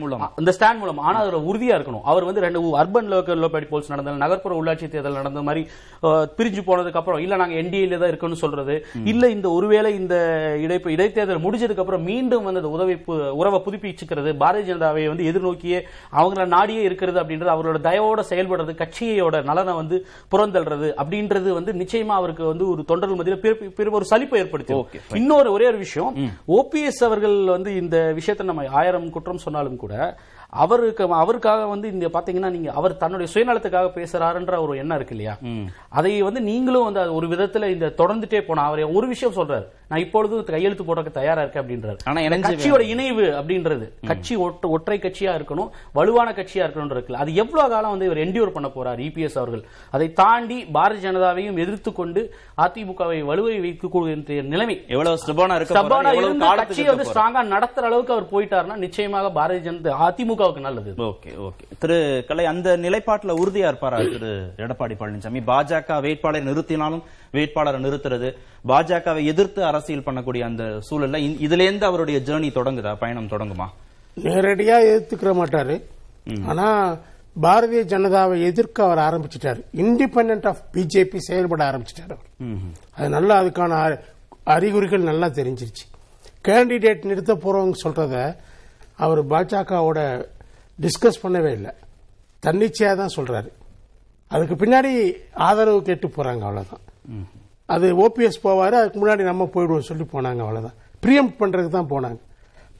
[0.02, 0.24] மூலம்.
[0.40, 0.98] இந்த ஸ்டாண்ட் மூலம்.
[1.08, 2.04] ஆனா அதுல உறுதியா இருக்கணும்.
[2.10, 5.62] அவர் வந்து ரெண்டு அர்பன் லோக்கல் லோபடி போல்ஸ் நடந்தது நகர்ப்புற உள்ளாட்சி தேர்தல் நடந்த மாதிரி
[6.38, 8.74] பிரிஞ்சு போனதுக்கு அப்புறம் இல்ல நாங்க என்டிஏல தான் இருக்கணும்னு சொல்றது.
[9.12, 10.16] இல்ல இந்த ஒருவேளை இந்த
[10.64, 12.94] இடை இடைத்தேர்தல் முடிஞ்சதுக்கு அப்புறம் மீண்டும் வந்து அந்த உதவி
[13.40, 14.08] உறவை புதுப்பிச்சுக்கிறது
[14.40, 15.80] பாரதிய ஜனதாவை வந்து எதிர்நோக்கியே
[16.16, 17.98] அவங்கள நாடியே இருக்கிறது அப்படின்றது அவரோட தயவோட
[18.28, 18.98] செயல்படுறது கட்சியோட
[19.46, 19.96] நலனை வந்து
[20.32, 24.74] புறந்தள்ளுறது அப்படின்றது வந்து நிச்சயமா அவருக்கு வந்து ஒரு தொண்டர்கள் மத்தியில பெரு- பெரு- ஒரு சலிப்பை ஏற்படுத்தி
[25.18, 26.12] இன்னொரு ஒரே ஒரு விஷயம்
[26.54, 27.18] ஓபிஎஸ் அவர்கள்
[27.50, 29.94] வந்து இந்த விஷயத்தை நம்ம ஆயிரம் குற்றம் சொன்னாலும் கூட
[30.50, 35.36] அவருக்கு அவருக்காக வந்து இந்த பாத்தீங்கன்னா நீங்க அவர் தன்னுடைய சுயநலத்துக்காக பேசுறாருன்ற ஒரு எண்ணம் இருக்கு இல்லையா?
[35.88, 39.64] அதை வந்து நீங்களும் வந்து ஒரு விதத்துல இந்த தொடர்ந்துட்டே போனா அவர் ஒரு விஷயம் சொல்றாரு.
[39.88, 41.96] நான் இப்பொழுது கையெழுத்து போடுறதுக்கு தயாரா இருக்கேன் அப்படின்றாரு.
[42.04, 47.12] ஆனா கட்சியோட இணைவு அப்படின்றது கட்சி ஒற்ற- கட்சியா இருக்கணும் வலுவான கட்சியா இருக்கணும் இருக்குல்ல.
[47.12, 49.64] அது எவ்வளவு காலம் வந்து இவர் என்டியூர் பண்ண போறார் இபிஎஸ் அவர்கள்.
[49.90, 54.84] அதை தாண்டி பாரதிய ஜனதாவையும் எதிர்த்து கொண்டு அதிமுகவை வலுவை வைக்கக்கூடிய நிலைமை.
[54.88, 55.74] எவ்வளவு ஸ்டபானா இருக்க
[56.56, 57.10] கட்சியை வந்து.
[57.10, 61.78] ஸ்ட்ராங்கா நடத்துற அளவுக்கு அவர் போயிட்டாருன்னா நிச்சயமாக பாரதிய ஜனதா அதிமுகவுக்கு நல்லது ஓகே ஓகே.
[61.78, 65.40] திரு கலை அந்த நிலைப்பாட்டுல உறுதியா இருப்பாரா திரு எடப்பாடி பழனிசாமி?
[65.46, 68.36] பாஜக வேட்பாளரை நிறுத்தினாலும் வேட்பாளரை நிறுத்துறது
[68.68, 72.96] பாஜகவை எதிர்த்து அரசியல் பண்ணக்கூடிய அந்த சூழல்ல இந்த- இதுல இருந்து அவருடைய ஜேர்னி தொடங்குதா?
[72.98, 73.66] பயணம் தொடங்குமா?
[74.22, 75.82] நேரடியா எதிர்த்துக்கிற மாட்டாரு.
[76.44, 76.96] ஆனா
[77.42, 79.64] பாரதிய ஜனதாவை எதிர்க்க அவர் ஆரம்பிச்சிட்டாரு.
[79.76, 82.26] இண்டிபெண்டன்ட் ஆஃப் பிஜேபி செயல்பட ஆரம்பிச்சிட்டாரு அவர்.
[82.94, 84.04] அது நல்லா அதுக்கான அ-
[84.44, 85.84] அறிகுறிகள் நல்லா தெரிஞ்சிருச்சு.
[86.48, 88.36] கேண்டிடேட் நிறுத்த போறவங்க சொல்றத
[89.04, 90.00] அவர் பாஜகவோட
[90.84, 91.72] டிஸ்கஸ் பண்ணவே இல்லை.
[92.44, 93.50] தன்னிச்சையா தான் சொல்றாரு.
[94.30, 94.92] அதுக்கு பின்னாடி
[95.48, 96.84] ஆதரவு கேட்டு போறாங்க அவ்வளவுதான்.
[97.74, 100.76] அது ஓபிஎஸ் போவாரு அதுக்கு முன்னாடி நம்ம போயிடுவோம் சொல்லி போனாங்க அவ்வளவுதான்.
[101.02, 102.20] பிரியம் பண்றதுக்கு தான் போனாங்க.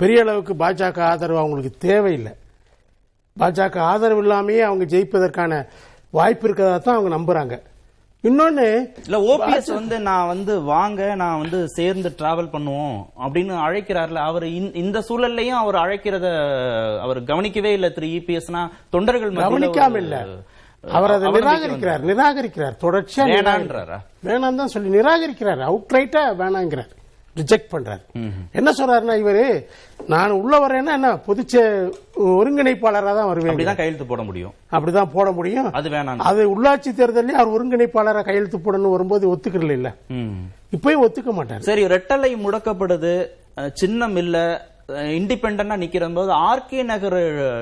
[0.01, 2.33] பெரிய அளவுக்கு பாஜக ஆதரவு அவங்களுக்கு தேவையில்லை.
[3.41, 5.53] பாஜக ஆதரவு இல்லாமையே அவங்க ஜெயிப்பதற்கான
[6.19, 7.57] வாய்ப்பு இருக்கிறதா தான் அவங்க நம்புறாங்க.
[8.25, 8.65] இன்னொன்னு
[9.05, 15.05] இல்ல ஓபிஎஸ் வந்து நான் வந்து வாங்க நான் வந்து சேர்ந்து டிராவல் பண்ணுவோம் அப்படின்னு அழைக்கிறார்ல அவர் இந்த-
[15.09, 16.27] சூழல்லையும் அவர் அழைக்கிறத
[17.01, 20.27] அவர் கவனிக்கவே இல்ல திரு இபிஎஸ்னா தொண்டர்கள் கவனிக்காம இல்ல.
[20.85, 22.77] அவர் அதை நிராகரிக்கிறார் நிராகரிக்கிறார்.
[22.81, 23.99] தொடர்ச்சியா வேணான்றாரா?
[24.25, 25.61] வேணாம் தான் சொல்லி நிராகரிக்கிறார்.
[25.61, 26.91] அவுட் ரைட்டா வேணாங்கிறார்.
[27.41, 28.03] ரிஜெக்ட் பண்றாரு.
[28.59, 29.45] என்ன சொல்றாருன்னா இவரு
[30.13, 31.55] நான் உள்ள வரேன்னா என்ன பொதுச்ச
[32.41, 33.53] ஒருங்கிணைப்பாளரா தான் வருவேன்.
[33.53, 34.55] அப்படிதான் கையெழுத்து போட முடியும்.
[34.77, 35.69] அப்படிதான் போட முடியும்.
[35.81, 39.91] அது வேணாம் அது உள்ளாட்சி தேர்தலில் அவர் ஒருங்கிணைப்பாளரா கையெழுத்து போடணும் வரும்போது ஒத்துக்கல இல்ல.
[40.77, 41.67] இப்பயும் ஒத்துக்க மாட்டார்.
[41.69, 43.15] சரி ரெட்டலை முடக்கப்படுது
[43.81, 44.37] சின்னம் இல்ல
[45.15, 47.17] இண்டிபெண்டா நிக்கிற போது ஆர்கே நகர்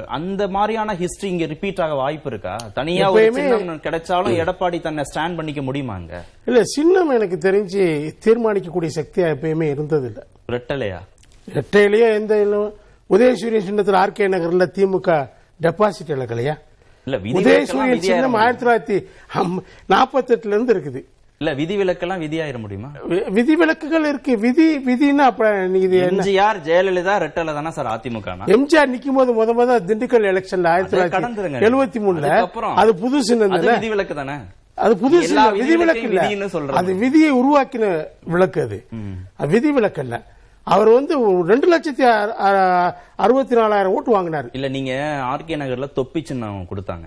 [0.08, 2.54] அந்த மாதிரியான ஹிஸ்டரி இங்க ரிப்பீட் ஆக வாய்ப்பு இருக்கா?
[2.74, 3.06] தனியா
[3.86, 6.12] கிடைச்சாலும் எடப்பாடி தன்னை ஸ்டாண்ட் பண்ணிக்க முடியுமாங்க
[6.46, 7.82] இல்ல சின்னம் எனக்கு தெரிஞ்சு
[8.24, 11.00] தீர்மானிக்கக்கூடிய சக்தியா எப்பயுமே இருந்தது இல்ல ரெட்டலையா
[11.48, 12.34] ரெட்டையிலேயே எந்த
[13.10, 15.10] உதயசூரியன் சின்னத்தில் ஆர்கே நகர்ல திமுக
[15.60, 16.54] டெபாசிட் இழக்கலையா?
[17.38, 18.34] உதயசூரியன் சின்னம்?
[18.34, 18.96] ஆயிரத்தி தொள்ளாயிரத்தி
[19.88, 21.00] நாற்பத்தி எட்டுல இருந்து இருக்குது.
[21.40, 22.88] இல்ல விதிவிலக்கெல்லாம் விதியாயிர முடியுமா?
[23.08, 24.38] வி- விதிவிலக்குகள் இருக்கு.
[24.38, 25.08] விதி
[25.68, 30.68] நீ இது எம்ஜிஆர் ஜெயலலிதா ரெட்டலை தானே சார் அதிமுக எம்ஜிஆர் நிக்கும் போது முத முத திண்டுக்கல் எலெக்ஷன்ல
[30.68, 31.66] ஆயிரத்தி தொள்ளாயிரத்தி.
[31.66, 33.54] எழுபத்தி மூணுல அதுக்கப்புறம் அது புது சின்னம்?
[33.70, 34.36] விதிவிலக்கு தானே?
[34.78, 36.20] அது புது சின்னம் விதிவிலக்கு இல்ல.
[36.72, 37.84] அது விதியை உருவாக்கின
[38.24, 38.78] விளக்கு அது.
[39.36, 40.16] அது விதிவிலக்கு இல்ல.
[40.66, 41.14] அவர் வந்து
[41.44, 42.04] ரெண்டு லட்சத்தி
[43.16, 44.48] அறுபத்தி நாலாயிரம் ஓட்டு வாங்கினாரு.
[44.52, 44.92] இல்ல நீங்க
[45.24, 47.06] ஆர்கே நகர்ல தொப்பி சின்னம் கொடுத்தாங்க.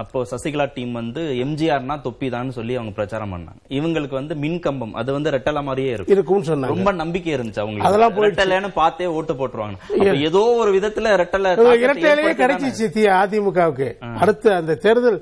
[0.00, 3.58] அப்போ சசிகலா டீம் வந்து எம்ஜிஆர்னா தொப்பி தான் சொல்லி அவங்க பிரச்சாரம் பண்ணாங்க.
[3.78, 6.14] இவங்களுக்கு வந்து மின் கம்பம் அது வந்து ரெட்டலை மாதிரியே இருக்கும்.
[6.14, 6.74] இருக்கும்னு சொன்னாங்க.
[6.74, 8.40] ரொம்ப நம்பிக்கை இருந்துச்சு அதெல்லாம் அவங்களுக்கு போயிடுச்சு.
[8.40, 10.16] ரெட்டலைன்னு பார்த்தே ஓட்டு போட்டுருவாங்க.
[10.28, 11.52] ஏதோ ஒரு விதத்துல ரெட்டலை
[11.84, 13.90] இரட்டையிலேயே கிடைச்சிச்சு அதிமுகவுக்கு.
[14.22, 15.20] அடுத்த அந்த தேர்தல்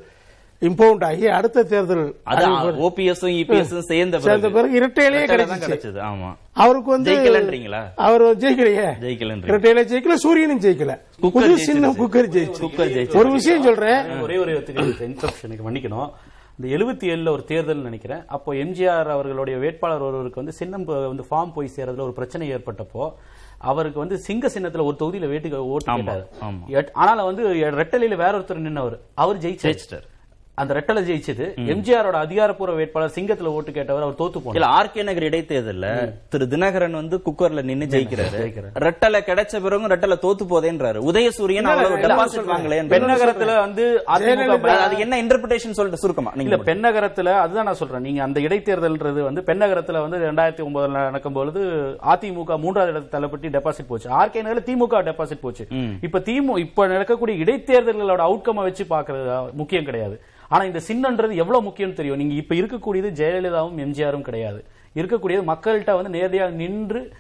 [0.61, 2.47] இம்பவுண்ட் ஆகி அடுத்த தேர்தல் அது
[2.89, 4.73] ஓபிஎஸும் இபிஎஸும் சேர்ந்த சேர்ந்த பிறகு.
[4.81, 6.37] இரட்டையிலேயே கிடைச்சது ஆமா.
[6.53, 7.81] அவருக்கு வந்து ஜெயிக்கலன்றீங்களா?
[7.97, 8.89] அவர் ஜெயிக்கலையே.
[9.05, 9.51] ஜெயிக்கலன்றீங்க.
[9.51, 10.95] இரட்டையில ஜெயிக்கல சூரியனும் ஜெயிக்கல.
[11.23, 11.59] குக்கர் புது.
[11.59, 13.17] சின்னம் குக்கர் ஜெயிச்சு குக்கர் ஜெயிச்சு.
[13.17, 14.21] ஒரு விஷயம் சொல்றேன்.
[14.21, 16.11] ஒரே ஒரு இன்டரப்ஷனுக்கு மன்னிக்கணும்.
[16.59, 18.23] இந்த எழுபத்தி ஏழுல ஒரு தேர்தல் நினைக்கிறேன்.
[18.27, 23.13] அப்போ எம்ஜிஆர் அவர்களுடைய வேட்பாளர் ஒருவருக்கு வந்து சின்னம் வந்து ஃபார்ம் போய் சேர்றதுல ஒரு பிரச்சனை ஏற்பட்டப்போ
[23.59, 28.99] அவருக்கு வந்து சிங்க சின்னத்துல ஒரு தொகுதியில வேட்டுக்கு ஓட்டு ஆனாலும் வந்து ரெட்டலையில வேற ஒருத்தர் நின்னவர்.
[29.15, 29.75] அவர் ஜெயிச்சாரு.
[29.75, 30.09] ஜெயிச்சிட்டாரு.
[30.63, 31.47] அந்த ரெட்டலை ஜெயிச்சது.
[31.75, 34.59] எம்ஜிஆரோட அதிகாரப்பூர்வ வேட்பாளர் சிங்கத்துல ஓட்டு கேட்டவர் அவர் தோத்து போனார்.
[34.59, 35.87] இல்ல ஆர்கே நகர் இடைத்தேர்தல்ல
[36.33, 38.41] திரு தினகரன் வந்து குக்கர்ல நின்னு ஜெயிக்கிறாரு.
[38.87, 40.99] ரெட்டலை கிடைச்ச பிறகும் ரெட்டலை தோத்து போதேன்றாரு.
[41.11, 43.85] உதயசூரியன் அவ்வளவு டெபாசிட் வாங்கல பெண்ணகரத்துல வந்து
[44.17, 46.33] அதிமுக அது என்ன இன்டர்பிரேஷன் சொல்லிட்டு சுருக்கமா?
[46.35, 48.05] இல்ல நீங்க பெண்ணகரத்துல அதுதான் நான் சொல்றேன்.
[48.09, 51.63] நீங்க அந்த இடைத்தேர்தல்ன்றது வந்து பெண்ணகரத்துல வந்து ரெண்டாயிரத்தி ஒன்பதுல நடக்கும் பொழுது
[52.15, 54.09] அதிமுக மூன்றாவது இடத்தை தள்ளப்பட்டு டெபாசிட் போச்சு.
[54.21, 55.67] ஆர்கே நகர்ல திமுக டெபாசிட் போச்சு.
[56.09, 60.19] இப்ப திமு இப்ப நடக்கக்கூடிய இடைத்தேர்தல்களோட அவுட்கம் வச்சு பாக்குறது முக்கியம் கிடையாது.
[60.51, 62.17] ஆனா இந்த சின்னன்றது எவ்வளவு முக்கியம் தெரியும்.
[62.17, 64.65] நீங்க இப்ப இருக்கக்கூடியது ஜெயலலிதாவும் எம்ஜிஆரும் கிடையாது.
[64.95, 67.13] இருக்கக்கூடியது மக்கள்கிட்ட வந்து நேரடியாக நின்று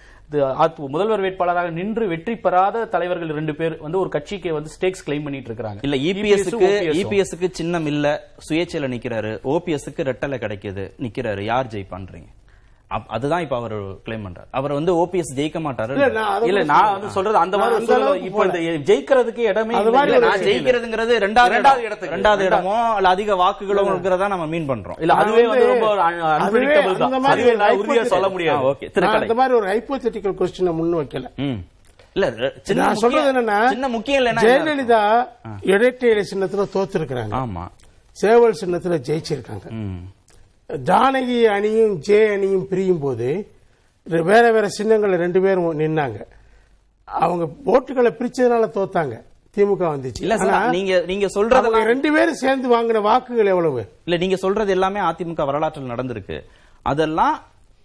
[0.77, 5.51] முதல்வர் வேட்பாளராக நின்று வெற்றி பெறாத தலைவர்கள் ரெண்டு பேர் வந்து ஒரு கட்சிக்கு வந்து ஸ்டேக்ஸ் கிளைம் பண்ணிட்டு
[5.51, 9.39] இருக்காங்க இல்ல இபிஎஸ்க்கு இபிஎஸ்க்கு சின்னம் இல்ல சுயேட்சையில நிக்கிறாரு.
[9.45, 11.41] ஓபிஎஸ்க்கு ரெட்டலை கிடைக்குது நிக்கிறாரு.
[11.41, 12.25] யார் ஜெயிப்பான்றீங்க?
[12.25, 12.40] அப்-
[13.07, 14.47] அதுதான் இப்ப அவர் கிளைம் பண்றாரு.
[14.51, 15.91] அவர் வந்து ஓபிஎஸ் ஜெயிக்க மாட்டாரு.
[15.91, 16.91] இல்ல நான் இல்ல.
[16.91, 17.85] வந்து சொல்றது அந்த மாதிரி
[18.21, 20.03] இப்ப ஜெயிக்கிறதுக்கு இடமே இல்லை.
[20.03, 21.79] இல்ல, நான் ஜெயிக்கிறதுங்கிறது ரெண்டாவது ரெண்டாவது.
[21.79, 22.17] இடத்துக்கு.
[22.17, 25.01] ரெண்டாவது ரெண்டா- இடமோ இல்ல அதிக வாக்குகளும் இருக்கிறதா நம்ம மீன் பண்றோம்.
[25.01, 25.95] இல்ல அதுவே வந்து ரொம்ப
[27.77, 28.03] உறுதியா.
[28.03, 28.65] சொல்ல முடியாது.
[28.65, 31.25] ஓகே அந்த மாதிரி ஒரு ஹைப்போதெட்டிக்கல் கொஸ்டினை முன் வைக்கல.
[32.13, 35.29] இல்ல சின்ன நான் சொல்றது என்னன்னா சின்ன முக்கியம் இல்லைன்னா ஜெயலலிதா
[35.63, 37.69] இடைத்தேர்தல் சின்னத்துல தோத்துருக்காங்க ஆமா.
[38.13, 39.71] சேவல் சின்னத்துல ஜெயிச்சிருக்காங்க.
[40.89, 43.29] ஜானகி அணியும் ஜே அணியும் பிரியும் போது
[44.31, 46.19] வேற வேற சின்னங்கள் ரெண்டு பேரும் நின்னாங்க.
[47.05, 49.15] அவங்க ஓட்டுகளை பிரிச்சதுனால தோத்தாங்க.
[49.57, 50.23] திமுக வந்துச்சு.
[50.25, 53.83] இல்ல நீங்க நீங்க சொல்றதெல்லாம் ரெண்டு பேரும் சேர்ந்து வாங்கின வாக்குகள் எவ்வளவு?
[54.05, 56.37] இல்ல நீங்க சொல்றது எல்லாமே அதிமுக வரலாற்றில் நடந்திருக்கு.
[56.83, 57.37] அதெல்லாம்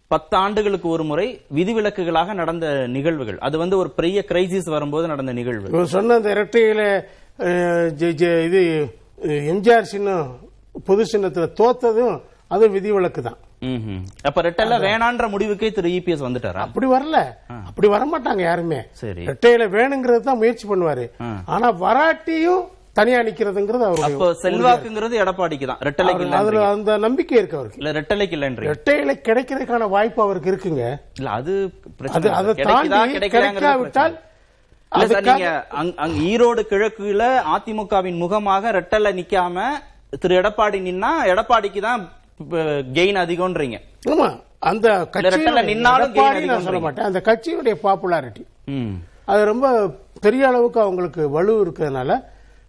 [0.07, 3.39] பத்து ஆண்டுகளுக்கு ஒரு முறை விதிவிலக்குகளாக நடந்த நிகழ்வுகள்.
[3.47, 5.87] அது வந்து ஒரு பெரிய கிரைசிஸ் வரும்போது நடந்த நிகழ்வு.
[5.95, 6.83] சொன்ன அந்த இரட்டையில
[8.47, 8.61] இது
[9.53, 10.29] எம்ஜிஆர் சின்னம்
[10.85, 13.38] பொது சின்னத்துல தோத்ததும் அது விதிவிலக்கு தான்.
[14.23, 16.62] அப்ப ரெட்டல்ல வேணான்ற முடிவுக்கே திரு இபிஎஸ் வந்துட்டாரா?
[16.65, 17.17] அப்படி வரல.
[17.65, 18.86] அப்படி வர மாட்டாங்க யாருமே.
[18.91, 19.25] சரி.
[19.25, 21.05] ரெட்டையில வேணுங்கிறது தான் முயற்சி பண்ணுவாரு.
[21.45, 25.77] ஆனா வராட்டியும் தனியா நிக்கிறதுங்கிறது அப்போ அவருடைய செல்வாக்குங்கிறது எடப்பாடிக்கு தான்.
[25.81, 27.79] ரெட்டலைக்கு அவரு- அதுல அந்த நம்பிக்கை இருக்கு அவருக்கு.
[27.81, 28.69] இல்ல ரெட்டலைக்கு இல்லன்றீங்க.
[28.69, 30.84] ரெட்டையில கிடைக்கிறதுக்கான வாய்ப்பு அவருக்கு இருக்குங்க.
[31.17, 31.53] இல்ல அது
[31.97, 32.71] பிரச்சனை அதை இல்ல.
[32.91, 34.15] தாண்டி கிடைக்காவிட்டால்.
[34.91, 37.23] இல்ல நீங்க அங்க- அங்க ஈரோடு கிழக்குல
[37.55, 39.63] அதிமுகவின் முகமாக ரெட்டலை நிக்காம
[40.19, 42.03] திரு எடப்பாடி நின்னா எடப்பாடிக்கு தான்
[42.97, 43.77] கெயின் அதிகம்ன்றீங்க.
[44.11, 44.27] ஆமா
[44.69, 46.15] அந்த கட்சியினுடைய நின்னாலும்
[46.51, 46.81] நான் சொல்ல.
[46.85, 47.07] மாட்டேன்.
[47.09, 48.43] அந்த கட்சியினுடைய பாப்புலாரிட்டி.
[49.31, 49.67] அது ரொம்ப
[50.25, 52.11] பெரிய அளவுக்கு அவங்களுக்கு வலு இருக்கிறதுனால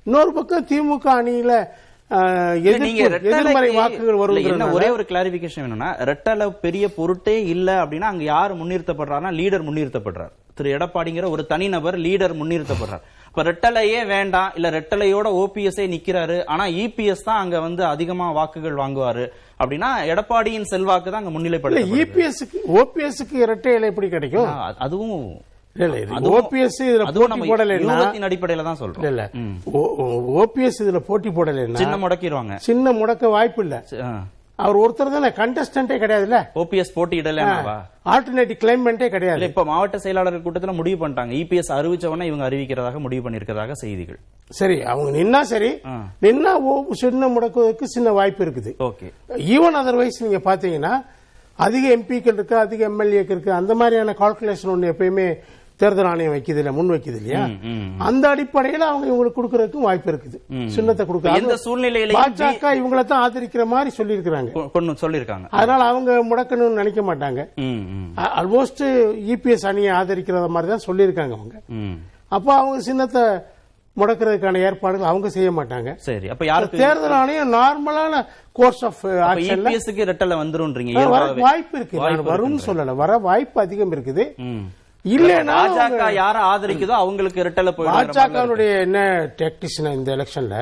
[0.06, 1.52] இன்னொரு பக்கம் திமுக அணியில
[2.70, 4.18] எதிர்மறை வாக்குகள்
[4.50, 9.66] என்ன ஒரே வரும் ஒரு கிளாரிபிகேஷன் வேணும்னா ரெட்டலை பெரிய பொருட்டே இல்ல அப்படின்னா அங்க யாரு முன்னிறுத்தப்படுறாருன்னா லீடர்
[9.68, 10.32] முன்னிறுத்தப்படுறார்.
[10.58, 13.02] திரு எடப்பாடிங்கிற ஒரு தனிநபர் லீடர் முன்னிறுத்தப்படுறார்.
[13.36, 19.24] இப்ப ரெட்டலையே வேண்டாம் இல்ல ரெட்டலையோட ஓபிஎஸ்ஏ நிக்கிறாரு ஆனா இபிஎஸ் தான் அங்க வந்து அதிகமா வாக்குகள் வாங்குவாரு.
[19.62, 24.48] அப்படின்னா எடப்பாடியின் செல்வாக்கு தான் அங்க இல்ல முன்னிலைப்படுத்த இபிஎஸ்க்கு ஓபிஎஸ்க்கு இரட்டை இலை எப்படி கிடைக்கும்?
[24.86, 25.18] அதுவும்
[26.36, 27.96] ஓபிஎஸ் இதுல அதுவும் போட்டி நம்ம போடலைன்னா
[28.30, 29.04] அடிப்படையில தான் சொல்றோம்.
[29.10, 29.26] இல்ல
[30.44, 32.56] ஓபிஎஸ் இதுல போட்டி போடலைன்னா சின்ன முடக்கிடுவாங்க.
[32.68, 33.82] சின்ன முடக்க வாய்ப்பு இல்ல.
[34.56, 36.46] அவர் ஒருத்தர் தானே கண்டஸ்டன்டே கிடையாதுல்ல?
[36.54, 39.40] ஓபிஎஸ் போட்டியிடலவா ஆல்டர்னேட்டிவ் கிளைமெண்டே கிடையாது.
[39.40, 41.34] இப்ப மாவட்ட செயலாளர் கூட்டத்துல முடிவு பண்ணிட்டாங்க.
[41.36, 44.18] இபிஎஸ் அறிவிச்சவன இவங்க அறிவிக்கிறதாக முடிவு பண்ணிருக்கிறதாக செய்திகள்.
[44.48, 45.80] சரி அவங்க நின்னா சரி.
[46.22, 48.74] நின்னா ஓ- சின்ன முடக்குவதற்கு சின்ன வாய்ப்பு இருக்குது.
[48.78, 49.12] ஓகே.
[49.28, 51.06] ஈவன் அதர்வைஸ் நீங்க பாத்தீங்கன்னா
[51.56, 55.34] அதிக எம்பிக்கள் இருக்கு அதிக எம்எல்ஏக்கள் இருக்கு அந்த மாதிரியான கால்குலேஷன் ஒண்ணு எப்பயுமே
[55.76, 57.48] தேர்தல் ஆணையம் வைக்குது இல்ல முன் வைக்குது இல்லையா?
[57.98, 60.66] அந்த அடிப்படையில அவங்க இவங்களுக்கு கொடுக்கறதுக்கும் வாய்ப்பு இருக்குது.
[60.66, 64.50] சின்னத்தை கொடுக்க எந்த அது சூழ்நிலையிலையும் பாஜக இவங்கள தான் ஆதரிக்கிற மாதிரி சொல்லியிருக்கிறாங்க.
[64.54, 67.48] கொ- கொண்டு சொல்லிருக்காங்க அதனால அவங்க முடக்கணும்னு நினைக்க மாட்டாங்க.
[68.16, 68.82] ஆல்மோஸ்ட்
[69.32, 71.60] இபிஎஸ் அணியை ஆதரிக்கிறத மாதிரி தான் சொல்லியிருக்காங்க அவங்க.
[72.28, 73.22] அப்போ அவங்க சின்னத்தை
[73.96, 75.94] முடக்கிறதுக்கான ஏற்பாடுகள் அவங்க செய்ய மாட்டாங்க.
[75.94, 76.78] சரி அப்ப யாருக்கு?
[76.78, 79.68] தேர்தல் ஆணையம் நார்மலான கோர்ஸ் ஆஃப் ஆக்ஷன்ல
[80.04, 80.36] ரெட்டல
[80.86, 81.40] இயல்பாகவே.
[81.40, 82.00] வாய்ப்பு இருக்கு.
[82.00, 82.94] வரும்னு சொல்லல.
[82.94, 84.34] வர வாய்ப்பு அதிகம் இருக்குது.
[85.06, 88.98] இல்லைன்னா பாஜக யார ஆதரிக்குதோ அவங்களுக்கு ரெட்டல போயிடும் பாஜகனுடைய என்ன
[89.36, 90.56] டெக்டிஷன் இந்த எலெக்ஷன்ல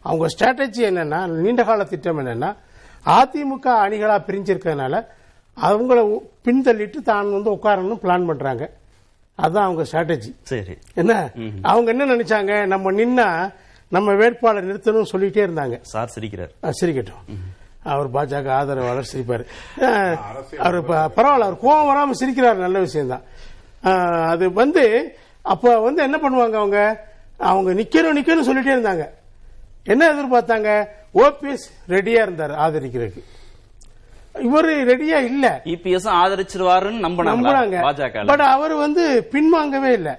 [0.00, 2.56] அவங்க ஸ்ட்ராட்டஜி என்னன்னா நீண்ட கால திட்டம் என்னன்னா
[3.06, 5.06] அதிமுக அணிகளா பிரிஞ்சிருக்கிறதுனால
[5.62, 8.70] அவங்கள பின்தள்ளிட்டு தான் வந்து உட்காரணும் பிளான் பண்றாங்க.
[9.38, 10.78] அதான் அவங்க ஸ்ட்ராட்டஜி சரி.
[10.94, 11.30] என்ன?
[11.62, 12.66] அவங்க என்ன நினைச்சாங்க?
[12.66, 13.52] நம்ம நின்னா
[13.88, 15.80] நம்ம வேட்பாளர் நிறுத்தணும்னு சொல்லிட்டே இருந்தாங்க.
[15.80, 16.52] சார் சிரிக்கிறார்.
[16.82, 17.36] சிரிக்கட்டும்.
[17.82, 19.44] அவர் பாஜக ஆதரவாளர் சிரிப்பாரு.
[20.58, 23.20] அவர் பரவாயில்ல அவர் கோவம் வராம சிரிக்கிறார் நல்ல விஷயம்தான்.
[23.20, 23.35] அஹ்
[24.32, 24.84] அது வந்து
[25.54, 26.80] அப்ப வந்து என்ன பண்ணுவாங்க அவங்க?
[27.50, 29.04] அவங்க நிக்கணும் நிக்கணும் சொல்லிட்டே இருந்தாங்க.
[29.92, 30.70] என்ன எதிர்பார்த்தாங்க?
[31.14, 33.22] ஓபிஎஸ் ரெடியா இருந்தார் ஆதரிக்கிறதுக்கு.
[34.46, 35.46] இவரு ரெடியா இல்ல.
[35.64, 38.24] இபிஎஸ் ஆதரிச்சிருவாருன்னு நம்பினாங்க நம்புறாங்க.
[38.30, 40.10] பட் அவர் வந்து பின்வாங்கவே இல்ல.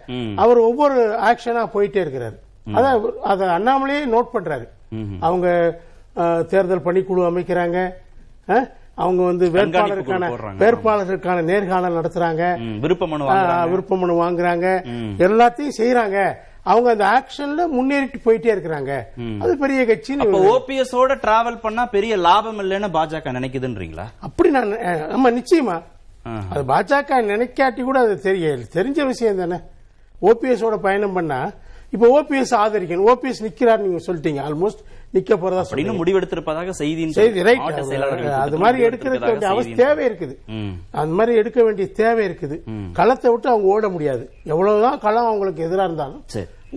[0.43, 2.37] அவர் ஒவ்வொரு ஆக்ஷனா போயிட்டே இருக்கிறாரு.
[2.77, 2.87] அத
[3.31, 4.65] அத அண்ணாமலையே நோட் பண்றாரு.
[5.27, 5.47] அவங்க
[6.51, 7.79] தேர்தல் பணிக்குழு அமைக்கிறாங்க.
[9.03, 10.27] அவங்க வந்து வேட்பாளருக்கான.
[10.61, 12.43] வேட்பாளருக்கான நேர்காணல் நடத்துறாங்க.
[12.79, 13.69] விருப்ப மனு வாங்குறாங்க.
[13.73, 14.67] விருப்ப மனு வாங்குறாங்க.
[15.27, 16.19] எல்லாத்தையும் செய்யறாங்க
[16.71, 18.91] அவங்க அந்த ஆக்ஷன்ல முன்னேறிட்டு போயிட்டே இருக்கிறாங்க.
[19.43, 24.05] அது பெரிய கட்சின்னு அப்ப ஓபிஎஸ் ஓட டிராவல் பண்ணா பெரிய லாபம் இல்லைன்னு பாஜக நினைக்குதுன்றீங்களா?
[24.19, 24.73] அப்படி நான்
[25.17, 25.77] ஆமா நிச்சயமா.
[26.49, 29.59] அது பாஜக நினைக்காட்டி கூட அது தெரிய தெரிஞ்ச விஷயம் தானே.
[30.21, 31.39] ஓபிஎஸ் ஓட பயணம் பண்ணா
[31.91, 33.07] இப்ப ஓபிஎஸ் ஆதரிக்கணும்.
[33.11, 34.41] ஓபிஎஸ் நிக்கிறார் நீங்க சொல்லிட்டீங்க.
[34.47, 34.81] ஆல்மோஸ்ட்
[35.17, 37.01] நிக்க போறதா அப்படின்னு முடிவெடுத்திருப்பதாக செய்தி
[38.41, 40.35] அது மாதிரி எடுக்கிறதுக்கு வேண்டிய அவசியம் தேவை இருக்குது.
[40.93, 42.57] அந்த மாதிரி எடுக்க வேண்டிய தேவை இருக்குது.
[42.93, 44.23] களத்தை விட்டு அவங்க ஓட முடியாது.
[44.45, 46.23] எவ்வளவுதான் களம் அவங்களுக்கு எதிரா இருந்தாலும்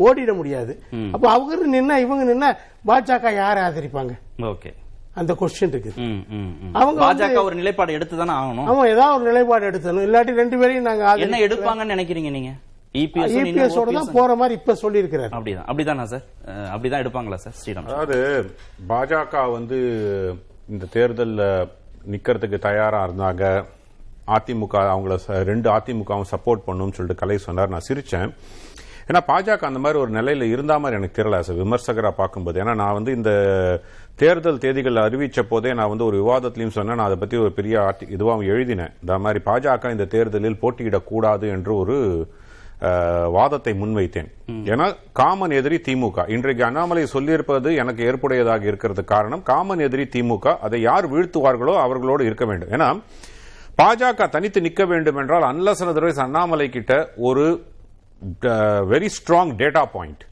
[0.06, 0.72] ஓடிட முடியாது.
[1.14, 2.50] அப்ப அவங்க நின்னா இவங்க நின்னா
[2.88, 4.12] பாஜக யாரை ஆதரிப்பாங்க?
[4.52, 4.70] ஓகே.
[5.14, 5.72] அந்த கொஸ்டின்
[6.04, 6.20] ம்.
[6.72, 8.66] அவங்க பாஜக ஒரு நிலைப்பாடு எடுத்து தானே ஆகணும்?
[8.66, 12.52] அவன் ஏதாவது ஒரு நிலைப்பாடு எடுத்தணும் இல்லாட்டி ரெண்டு பேரையும் நாங்க என்ன எடுப்பாங்கன்னு நினைக்கிறீங்க நீங்க?
[12.94, 17.54] இபிஎஸ் இபிஎஸ் ஓட தான் போற மாதிரி இப்ப சொல்லி இருக்கிறாரு அப்படிதான் அப்படிதானா சார் அப்படிதான் எடுப்பாங்களா சார்
[17.64, 18.50] ஸ்ரீராம் அதாவது
[18.88, 19.78] பாஜக வந்து
[20.68, 21.68] இந்த தேர்தல்ல
[22.10, 23.64] நிக்கிறதுக்கு தயாரா இருந்தாங்க.
[24.26, 27.68] அதிமுக அவங்கள ரெண்டு அதிமுகவும் சப்போர்ட் பண்ணும்னு சொல்லிட்டு கலை சொன்னார்.
[27.68, 28.34] நான் சிரிச்சேன்.
[29.08, 32.64] ஏன்னா பாஜக அந்த மாதிரி ஒரு நிலையில இருந்தா மாதிரி எனக்கு தெரியல சார் விமர்சகரா பார்க்கும்போது.
[32.64, 33.30] ஏன்னா நான் வந்து இந்த
[34.14, 36.94] தேர்தல் தேதிகள் அறிவிச்ச போதே நான் வந்து ஒரு விவாதத்திலையும் சொன்னேன்.
[36.94, 38.90] நான் அதை பத்தி ஒரு பெரிய ஆர்டி- இதுவாகவும் எழுதினேன்.
[39.00, 42.26] இந்த மாதிரி பாஜக இந்த தேர்தலில் போட்டியிடக்கூடாது என்று ஒரு
[43.34, 44.28] வாதத்தை முன்வைத்தேன்.
[44.66, 46.24] ஏன்னா காமன் எதிரி திமுக.
[46.28, 49.42] இன்றைக்கு அண்ணாமலை சொல்லியிருப்பது எனக்கு ஏற்புடையதாக இருக்கிறது காரணம்.
[49.44, 52.72] காமன் எதிரி திமுக அதை யார் வீழ்த்துவார்களோ அவர்களோடு இருக்க வேண்டும்.
[52.72, 52.88] ஏன்னா
[53.78, 56.94] பாஜக தனித்து நிற்க வேண்டும் என்றால் அன்லஸ் அதர்வைஸ் அண்ணாமலை கிட்ட
[57.28, 57.44] ஒரு
[58.88, 60.24] வெரி ஸ்ட்ராங் டேட்டா பாயிண்ட்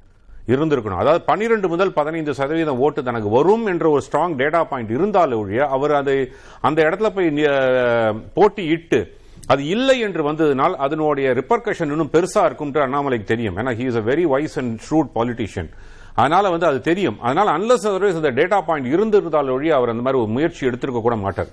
[0.51, 1.01] இருந்திருக்கணும்.
[1.01, 5.67] அதாவது பன்னிரண்டு முதல் பதினைந்து சதவீதம் ஓட்டு தனக்கு வரும் என்ற ஒரு ஸ்ட்ராங் டேட்டா பாயிண்ட் இருந்தாலும் ஒழிய
[5.75, 6.17] அவர் அதை
[6.63, 9.01] அந்த இடத்துல போய் அஹ், போட்டியிட்டு
[9.49, 13.57] அது இல்லை என்று வந்ததுனால் அதனுடைய ரிப்பர்கஷன் இன்னும் பெருசா இருக்கும்ட்டு அண்ணாமலைக்கு தெரியும்.
[13.57, 15.71] ஏன்னா he is a very wise and shrewd politician
[16.19, 17.21] அதனால வந்து அது தெரியும்.
[17.21, 21.47] அதனால அன்லஸ் அந்த டேட்டா பாயிண்ட் இருந்திருந்தால் ஒழிய அவர் அந்த மாதிரி ஒரு முயற்சி எடுத்திருக்க கூட மாட்டார்.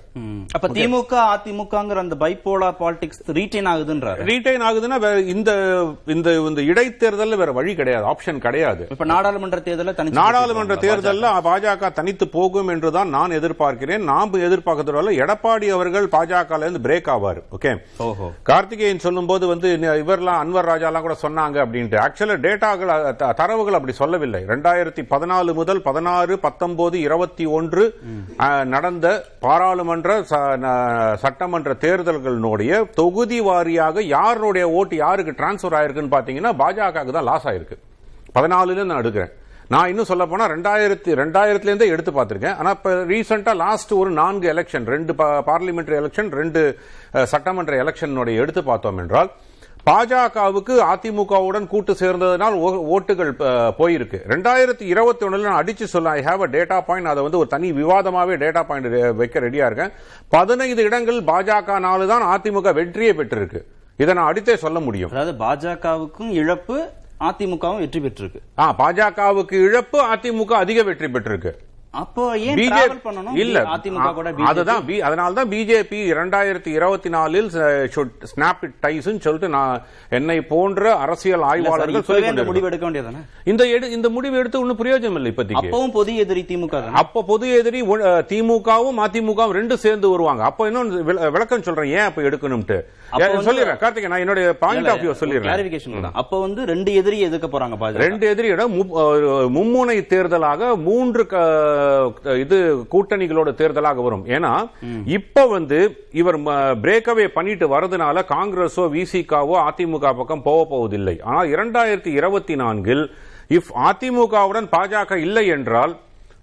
[0.52, 4.24] அப்ப திமுக அதிமுகங்கிற அந்த பைப்போலார் பாலிடிக்ஸ் ரீட்டைன் ஆகுதுன்றாரு.
[4.24, 5.52] ரீடைன் ஆகுதுன்னா வேற இந்த
[6.06, 8.06] இந்த இந்த இடைத்தேர்தல்ல வேற வழி கிடையாது.
[8.06, 8.86] ஆப்ஷன் கிடையாது.
[8.90, 13.98] இப்ப நாடாளுமன்ற தேர்தல நாடாளுமன்ற தேர்தலில் பாஜக தனித்து போகும் என்றுதான் நான் எதிர்பார்க்கிறேன்.
[13.98, 17.42] நாம் எதிர்பார்க்கறதுனால எடப்பாடி அவர்கள் பாஜக இருந்து பிரேக் ஆவார்.
[17.60, 18.30] ஓகே ஓஹோ.
[18.42, 22.08] கார்த்திகேயன் சொல்லும்போது வந்து நி- இவர்லாம் அன்வர் ராஜாலாம் கூட சொன்னாங்க அப்படின்ட்டு.
[22.08, 24.44] ஆக்சுவலா த- தரவுகள் அப்படி சொல்லவில்லை.
[24.56, 27.84] ரெண்டாயிரத்தி பதினாலு முதல் பதினாறு பத்தொன்பது இருபத்தி ஒன்று
[28.74, 29.06] நடந்த
[29.46, 30.10] பாராளுமன்ற
[31.24, 37.76] சட்டமன்ற தேர்தல்களினுடைய தொகுதி வாரியாக யாருடைய ஓட்டு யாருக்கு டிரான்ஸ்பர் ஆயிருக்குன்னு பாத்தீங்கன்னா பாஜக தான் லாஸ் ஆயிருக்கு.
[38.36, 39.32] பதினாலுல நான் எடுக்கிறேன்.
[39.74, 42.56] நான் இன்னும் சொல்ல போனா ரெண்டாயிரத்தி ரெண்டாயிரத்துல இருந்தே எடுத்து பார்த்திருக்கேன்.
[42.60, 45.12] ஆனா இப்ப ரீசெண்டா லாஸ்ட் ஒரு நான்கு எலெக்ஷன் ரெண்டு
[45.50, 46.60] பார்லிமெண்டரி எலெக்ஷன் ரெண்டு
[47.32, 49.30] சட்டமன்ற எலெக்ஷனுடைய எடுத்து பார்த்தோம் என்றால்
[49.88, 52.54] பாஜகவுக்கு அதிமுகவுடன் கூட்டு சேர்ந்ததனால்
[52.94, 53.30] ஓட்டுகள்
[53.80, 54.18] போயிருக்கு.
[54.32, 57.68] ரெண்டாயிரத்தி இருபத்தி ஒண்ணுல நான் அடிச்சு சொல்ல I have a data point அதை வந்து ஒரு தனி
[57.80, 58.88] விவாதமாவே டேட்டா பாயிண்ட்
[59.20, 59.92] வைக்க ரெடியா இருக்கேன்.
[60.36, 63.62] பதினைந்து இடங்கள் பாஜக நாலு தான் அதிமுக வெற்றியை பெற்றிருக்கு.
[64.02, 65.12] இதை நான் அடித்தே சொல்ல முடியும்.
[65.14, 66.78] அதாவது பாஜகவுக்கும் இழப்பு
[67.28, 68.42] அதிமுகவும் வெற்றி பெற்றிருக்கு.
[68.62, 71.52] ஆ பாஜகவுக்கு இழப்பு அதிமுக அதிக வெற்றி பெற்றிருக்கு.
[71.96, 73.58] அப்போ ஏன் டிராவல் இல்ல.
[73.74, 77.48] அதிமுக கூட அதுதான் பி- அதனால்தான் பிஜேபி இரண்டாயிரத்தி இருபத்தி நாலில்
[78.30, 79.74] ஸ்னாப் இட் டைஸ் சொல்லிட்டு நான்
[80.10, 85.32] என்னை போன்ற அரசியல் ஆய்வாளர்கள் சொல்லி முடிவு எடுக்க வேண்டியதானே இந்த இந்த முடிவு எடுத்து ஒன்னும் பிரயோஜனம் இல்லை
[85.32, 85.62] இப்போதைக்கு.
[85.62, 86.96] அப்பவும் பொது எதிரி திமுக தானே?
[86.96, 87.80] அப்ப பொது எதிரி
[88.30, 90.42] திமுகவும் அதிமுகவும் ரெண்டு சேர்ந்து வருவாங்க.
[90.44, 92.78] அப்ப இன்னொன்று வி- விளக்கம் சொல்றேன் ஏன் அப்ப எடுக்கணும்ட்டு?
[93.46, 95.50] சொல்லிடுறேன் கார்த்திகை நான் என்னுடைய பாயிண்ட் ஆஃப் வியூ சொல்லிடுறேன்.
[96.02, 98.26] தான் அப்ப வந்து ரெண்டு எதிரி எதுக்க போறாங்க ரெண்டு
[98.98, 99.14] அஹ்,
[99.52, 101.22] மும்முனை தேர்தலாக மூன்று
[102.44, 102.56] இது
[102.94, 104.24] கூட்டணிகளோட தேர்தலாக வரும்.
[104.36, 104.52] ஏன்னா
[105.18, 105.78] இப்ப வந்து
[106.20, 106.38] இவர்
[106.86, 111.16] பிரேக்கவே பண்ணிட்டு வரதுனால காங்கிரஸோ விசிகாவோ அதிமுக பக்கம் போக போவதில்லை.
[111.28, 113.04] ஆனால் இரண்டாயிரத்தி இருபத்தி நான்கில்
[113.58, 115.94] இஃப் அதிமுகவுடன் பாஜக இல்லை என்றால்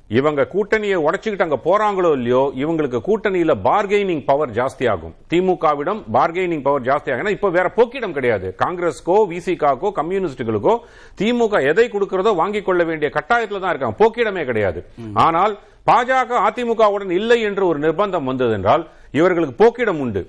[0.09, 6.85] இவங்க கூட்டணியை உடைச்சுக்கிட்டு அங்க போறாங்களோ இல்லையோ இவங்களுக்கு கூட்டணியில பார்கெனிங் பவர் ஜாஸ்தி ஆகும் திமுகவிடம் பார்கெனிங் பவர்
[6.87, 8.47] ஜாஸ்தி ஆகும் இப்ப வேற போக்கிடம் கிடையாது.
[8.63, 10.73] காங்கிரஸ்க்கோ விசிகாக்கோ கம்யூனிஸ்டுகளுக்கோ
[11.21, 13.97] திமுக எதை கொடுக்கிறதோ வாங்கிக் கொள்ள வேண்டிய கட்டாயத்துல தான் இருக்காங்க.
[14.01, 14.81] போக்கிடமே கிடையாது.
[15.25, 15.55] ஆனால்
[15.89, 18.85] பாஜக அதிமுகவுடன் இல்லை என்று ஒரு நிர்பந்தம் வந்தது என்றால்
[19.19, 20.23] இவர்களுக்கு போக்கிடம் உண்டு.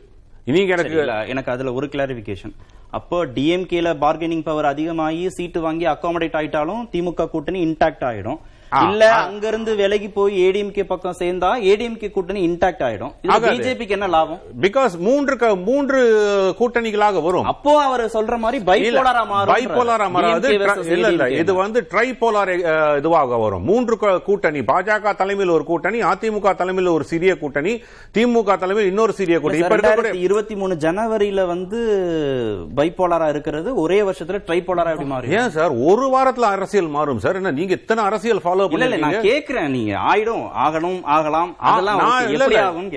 [0.55, 0.97] நீங்க எனக்கு
[1.35, 2.57] எனக்கு அதுல ஒரு கிளாரிபிகேஷன்
[2.97, 8.41] அப்போ டிஎம்கேல பார்கெனிங் பவர் அதிகமாகி சீட்டு வாங்கி அகாமடேட் ஆயிட்டாலும் திமுக கூட்டணி இன்டாக்ட் ஆயிடும்.
[8.83, 9.05] இல்ல.
[9.15, 13.13] அங்க இருந்து விலகி போய் ஏடிஎம்கே பக்கம் சேர்ந்தா ஏடிஎம்கே கூட்டணி இன்டாக்ட் ஆயிடும்.
[13.47, 14.41] பிஜேபிக்கு என்ன லாபம்?
[14.67, 15.33] பிகாஸ் மூன்று
[15.69, 16.01] மூன்று
[16.59, 17.47] கூட்டணிகளாக வரும்.
[17.53, 19.55] அப்போ அவர் சொல்ற மாதிரி பைபோலாரா மாறும்.
[19.55, 20.53] பைபோலாரா மாறாது
[20.95, 22.53] இல்ல இல்ல இது வந்து ட்ரைபோலார்
[23.01, 23.65] இதுவாக வரும்.
[23.71, 23.97] மூன்று
[24.29, 27.73] கூட்டணி பாஜக தலைமையில் ஒரு கூட்டணி அதிமுக தலைமையில் ஒரு சிறிய கூட்டணி
[28.17, 30.21] திமுக தலைமையில் இன்னொரு சிறிய கூட்டணி.
[30.27, 31.79] இருபத்தி மூணு ஜனவரியில வந்து
[32.77, 33.71] பைபோலாரா இருக்கிறது.
[33.85, 35.33] ஒரே வருஷத்துல ட்ரைபோலாரா எப்படி மாறும்?
[35.41, 35.73] ஏன் சார்?
[35.91, 37.39] ஒரு வாரத்துல அரசியல் மாறும் சார்.
[37.41, 39.11] என்ன நீங்க இத்தனை அரசியல் ஃபாலோ இல்ல இல்ல பண்ணிருக்கீங்க.
[39.11, 39.69] நான் கேக்குறேன்.
[39.69, 41.57] நீங்க ஆயிடும் ஆகணும் ஆகலாம்.
[41.59, 41.99] அதெல்லாம்.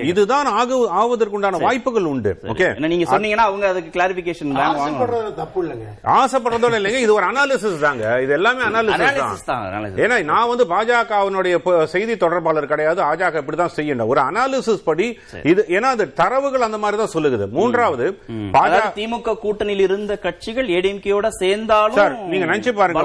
[0.04, 2.38] இதுதான் ஆகு- ஆவதற்குண்டான வாய்ப்புகள் உண்டு.
[2.42, 2.74] ஓகே.
[2.74, 5.86] என்ன நீங்க சொன்னீங்கன்னா அவங்க அதுக்கு கிளாரிபிகேஷன் தப்பு இல்லைங்க.
[6.04, 8.22] ஆசைப்படுறதோட இல்லைங்க இது ஒரு அனாலிசிஸ் தாங்க.
[8.22, 9.84] இது எல்லாமே அனாலிசிஸ் Analysis தான்.
[9.94, 13.02] ஏன்னா நான் வந்து பாஜகவினுடைய செய்தி தொடர்பாளர் கிடையாது.
[13.02, 14.06] பாஜக இப்படிதான் செய்யணும்.
[14.06, 18.18] ஒரு அனாலிசிஸ் படி இது ஏன்னா அது தரவுகள் அந்த மாதிரி தான் சொல்லுது மூன்றாவது
[18.96, 22.96] திமுக கூட்டணியில் இருந்த கட்சிகள் ஏடிஎம்கேயோட சேர்ந்தாலும் சார் நீங்க நினைச்சு பாருங்க?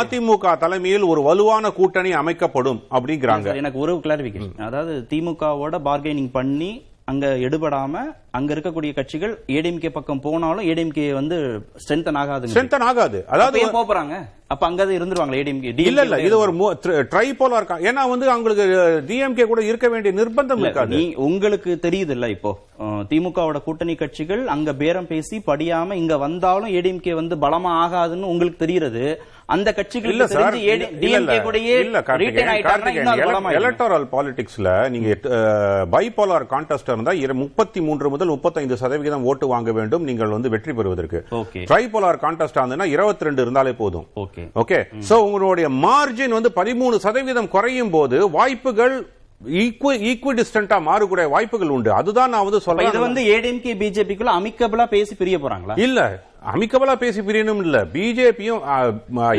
[0.00, 3.48] அதிமுக தலைமையில் ஒரு வலுவான கூட்டணி அமைக்கப்படும் அப்படிங்கிறாங்க.
[3.60, 6.72] எனக்கு ஒரு கிளாரிபிகேஷன் அதாவது திமுகவோட பார்கெனிங் பண்ணி
[7.10, 7.94] அங்க எடுபடாம
[8.36, 11.36] அங்க இருக்கக்கூடிய கட்சிகள் ஏடிஎம்கே பக்கம் போனாலும் ஏடிஎம்கே வந்து
[11.82, 12.52] ஸ்ட்ரென்தன் ஆகாதுங்க.
[12.52, 13.18] ஸ்ட்ரென்தன் ஆகாது.
[13.34, 14.14] அதாவது ஏன் போறாங்க?
[14.52, 15.72] அப்ப அங்க இருந்துருவாங்களா ஏடிஎம்கே?
[15.90, 16.52] இல்ல இல்ல இது ஒரு
[17.12, 18.64] ட்ரைபோலார் ஏன்னா வந்து அவங்களுக்கு
[19.10, 20.92] டிஎம்கே கூட இருக்க வேண்டிய நிர்பந்தம் இருக்காது.
[20.96, 22.52] நீ உங்களுக்கு தெரியுது இல்ல இப்போ
[23.12, 29.04] திமுகவோட கூட்டணி கட்சிகள் அங்க பேரம் பேசி படியாம இங்க வந்தாலும் ஏடிஎம்கே வந்து பலமா ஆகாதுன்னு உங்களுக்கு தெரியுது
[29.54, 29.68] அந்த
[30.34, 31.74] சார் தெரிஞ்சு டிஎம்கே கூடயே
[32.22, 35.08] ரீட்டைன் பலமா எலக்டோரல் பாலிடிக்ஸ்ல நீங்க
[35.94, 40.04] பைபோலார் கான்டெஸ்ட் இருந்தா முப்பத்தி மூன்று முதல் முப்பத்தைந்து சதவிகிதம் ஓட்டு வாங்க வேண்டும்.
[40.10, 41.20] நீங்கள் வந்து வெற்றி பெறுவதற்கு.
[41.70, 44.06] ட்ரைபோலார் கான்டெஸ்ட் ஆனதுன்னா இருபத்தி ரெண்டு இருந்தாலே போதும்.
[44.62, 44.80] ஓகே.
[45.08, 48.96] சோ உங்களுடைய மார்ஜின் வந்து பதிமூணு சதவீதம் குறையும் போது வாய்ப்புகள்
[49.62, 51.90] ஈக்குவி டிஸ்டன்டா மாறக்கூடிய வாய்ப்புகள் உண்டு.
[52.00, 53.06] அதுதான் நான் வந்து அப்ப இது சொல்றேன்.
[53.08, 55.74] வந்து ஏடிஎம்கே பிஜேபிக்குள்ள அமிக்கபிளா பேசி பிரிய போறாங்களா?
[55.86, 56.00] இல்ல.
[56.44, 58.62] அமிக்கபலா பேசி பிரியணும் இல்ல பிஜேபியும்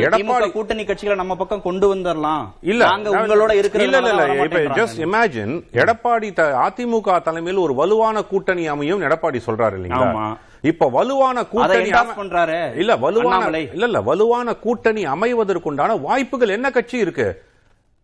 [0.06, 5.00] எடப்பாடி கூட்டணி கட்சிகளை நம்ம பக்கம் கொண்டு வந்துடலாம் இல்ல நாங்க உங்களோட இருக்கிற இல்ல இல்ல இப்ப ஜஸ்ட்
[5.00, 6.30] இமேஜின் எடப்பாடி
[6.66, 10.28] அதிமுக தலைமையில் ஒரு வலுவான கூட்டணி அமையும் எடப்பாடி சொல்றாரு இல்லீங்களா.
[10.64, 12.60] இப்ப வலுவான கூட்டணி பண்றாரு.
[12.76, 13.44] இல்ல வலுவான.
[13.68, 17.28] இல்ல இல்ல வலுவான கூட்டணி அமைவதற்குண்டான வாய்ப்புகள் என்ன கட்சி இருக்கு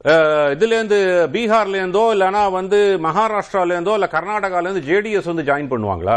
[0.05, 0.97] அஹ், இதுல இருந்து
[1.33, 6.15] பீகார்ல இருந்தோ இல்லனா வந்து மகாராஷ்டிரால இருந்தோ இல்ல கர்நாடகால இருந்து ஜேடிஎஸ் வந்து ஜாயின் பண்ணுவாங்களா?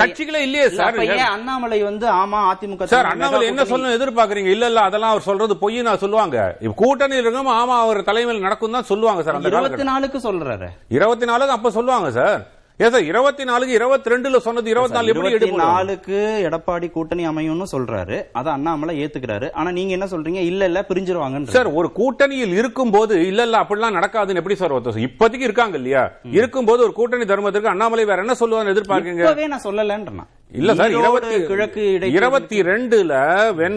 [0.00, 0.96] கட்சிகளே இல்லையே சார்.
[1.30, 4.50] அண்ணாமலை வந்து ஆமா அதிமுக சார் அண்ணாமலை என்ன கூட்டணி- சொல்ல எதிர்பார்க்கறீங்க?
[4.50, 6.36] இல்ல இல்ல அதெல்லாம் அவர் சொல்றது பொய் நான் சொல்லுவாங்க.
[6.60, 10.70] இப்ப கூட்டணி இருக்கணும் ஆமா அவர் தலைமையில் நடக்கும் தான் சொல்லுவாங்க சார் அந்த இருபத்தி நாலுக்கு சொல்றாரு.
[10.90, 12.40] இருபத்தி நாலுக்கு அப்ப சொல்லுவாங்க சார்.
[12.80, 18.18] இருபத்தி நாலுக்கு இருபத்தி ரெண்டுல சொன்னது இருபத்தி நாலு எப்படி நாலுக்கு எடப்பாடி கூட்டணி அமையும்னு சொல்றாரு.
[18.38, 19.48] அத அண்ணாமலை ஏத்துக்கிறாரு.
[19.58, 20.42] ஆனா நீங்க என்ன சொல்றீங்க?
[20.50, 25.06] இல்ல இல்ல பிரிஞ்சிருவாங்க சார் ஒரு கூட்டணியில் இருக்கும் போது இல்ல இல்ல அப்படிலாம் நடக்காதுன்னு எப்படி சார் ஒருத்தர்
[25.08, 26.04] இப்போதைக்கு இருக்காங்க இல்லையா?
[26.40, 29.48] இருக்கும்போது ஒரு கூட்டணி தர்மத்திற்கு அண்ணாமலை வேற என்ன சொல்லுவான்னு எதிர்பார்க்கீங்க?
[29.54, 30.28] நான் சொல்லலன்றேன்.
[30.60, 31.82] இல்ல சார் இருபத்தி கிழக்கு
[32.16, 33.12] இருபத்தி ரெண்டுல
[33.58, 33.76] வென்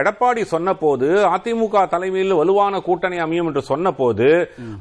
[0.00, 4.28] எடப்பாடி சொன்ன போது அதிமுக தலைமையில் வலுவான கூட்டணி அமையும் என்று சொன்ன போது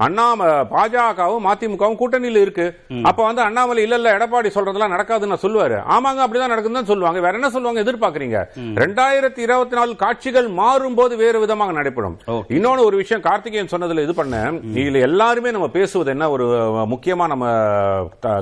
[0.05, 2.67] அண்ணாம பாஜகவும் அதிமுகவும் கூட்டணியில் இருக்கு.
[3.09, 5.77] அப்ப வந்து அண்ணாமலை இல்ல இல்ல எடப்பாடி சொல்றதெல்லாம் நடக்காதுன்னு சொல்லுவாரு.
[5.89, 7.19] ஆமாங்க அப்படிதான் நடக்குதுன்னு சொல்லுவாங்க.
[7.21, 8.39] வேற என்ன சொல்லுவாங்க எதிர்பார்க்கறீங்க?
[8.77, 12.17] ரெண்டாயிரத்தி இருபத்தி நாலு காட்சிகள் மாறும் போது வேறு விதமாக நடைபெறும்.
[12.55, 14.41] இன்னொன்னு ஒரு விஷயம் கார்த்திகேயன் சொன்னதுல இது பண்ண
[14.79, 16.47] இதுல எல்லாருமே நம்ம பேசுவது என்ன ஒரு
[16.93, 17.45] முக்கியமா நம்ம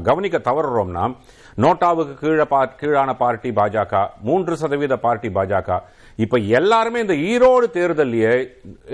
[0.06, 1.06] கவனிக்க தவறுறோம்னா
[1.58, 2.46] நோட்டாவுக்கு கீழே
[2.80, 5.70] கீழான பார்ட்டி பாஜக மூன்று சதவீத பார்ட்டி பாஜக.
[6.20, 8.34] இப்ப எல்லாருமே இந்த ஈரோடு தேர்தலையே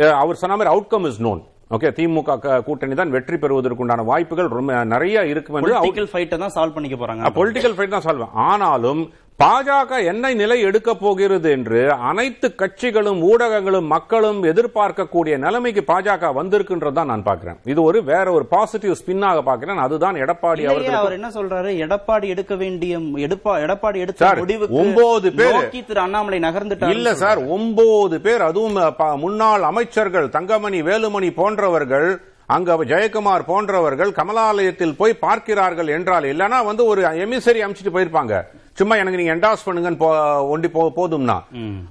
[0.02, 2.34] அஹ், அவர் சொன்ன மாதிரி outcome is known okay DMK
[2.68, 7.32] கூட்டணி தான் வெற்றி பெறுவதற்குண்டான வாய்ப்புகள் ரொம்ப நிறைய இருக்கு பொலிட்டிக்கல் ஃபைட்டை தான் சால்வ் பண்ணிக்க போறாங்க.
[7.38, 9.02] பொலிட்டிக்கல் ஃபைட் தான் சொல்வேன் ஆனாலும்
[9.44, 17.06] பாஜக என்ன நிலை எடுக்க போகிறது என்று அனைத்து கட்சிகளும் ஊடகங்களும் மக்களும் எதிர்பார்க்கக்கூடிய நிலைமைக்கு பாஜக வந்திருக்குன்றது தான்
[17.06, 17.56] நான் பார்க்கிறேன்.
[17.64, 19.78] இது ஒரு வேற ஒரு பாசிட்டிவ் ஸ்பின்னாக பார்க்கிறேன்.
[19.78, 21.76] அதுதான் எடப்பாடி அவர்கள் அவர் என்ன சொல்றாரு?
[21.88, 25.70] எடப்பாடி எடுக்க வேண்டிய எடுப்பா- எடப்பாடி எடுத்த முடிவுக்கு ஒன்பது பேரு.
[25.88, 28.42] திரு அண்ணாமலை நகர்ந்துட்டார் இல்ல சார் ஒன்பது பேர்.
[28.42, 36.86] அதுவும் முன்னாள் அமைச்சர்கள் தங்கமணி வேலுமணி போன்றவர்கள் அங்க ஜெயக்குமார் போன்றவர்கள் கமலாலயத்தில் போய் பார்க்கிறார்கள் என்றால் இல்லனா வந்து
[36.86, 38.42] ஒரு எமிசரி அமைச்சிட்டு போயிருப்பாங்க.
[38.78, 41.38] சும்மா எனக்கு நீங்க என்டாஸ் பண்ணுங்கன்னு போ- ஒண்டி போ- போதும்னா.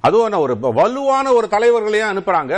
[0.01, 2.53] அதுவும் ஒரு வலுவான ஒரு தலைவர்களையே அனுப்புறாங்க.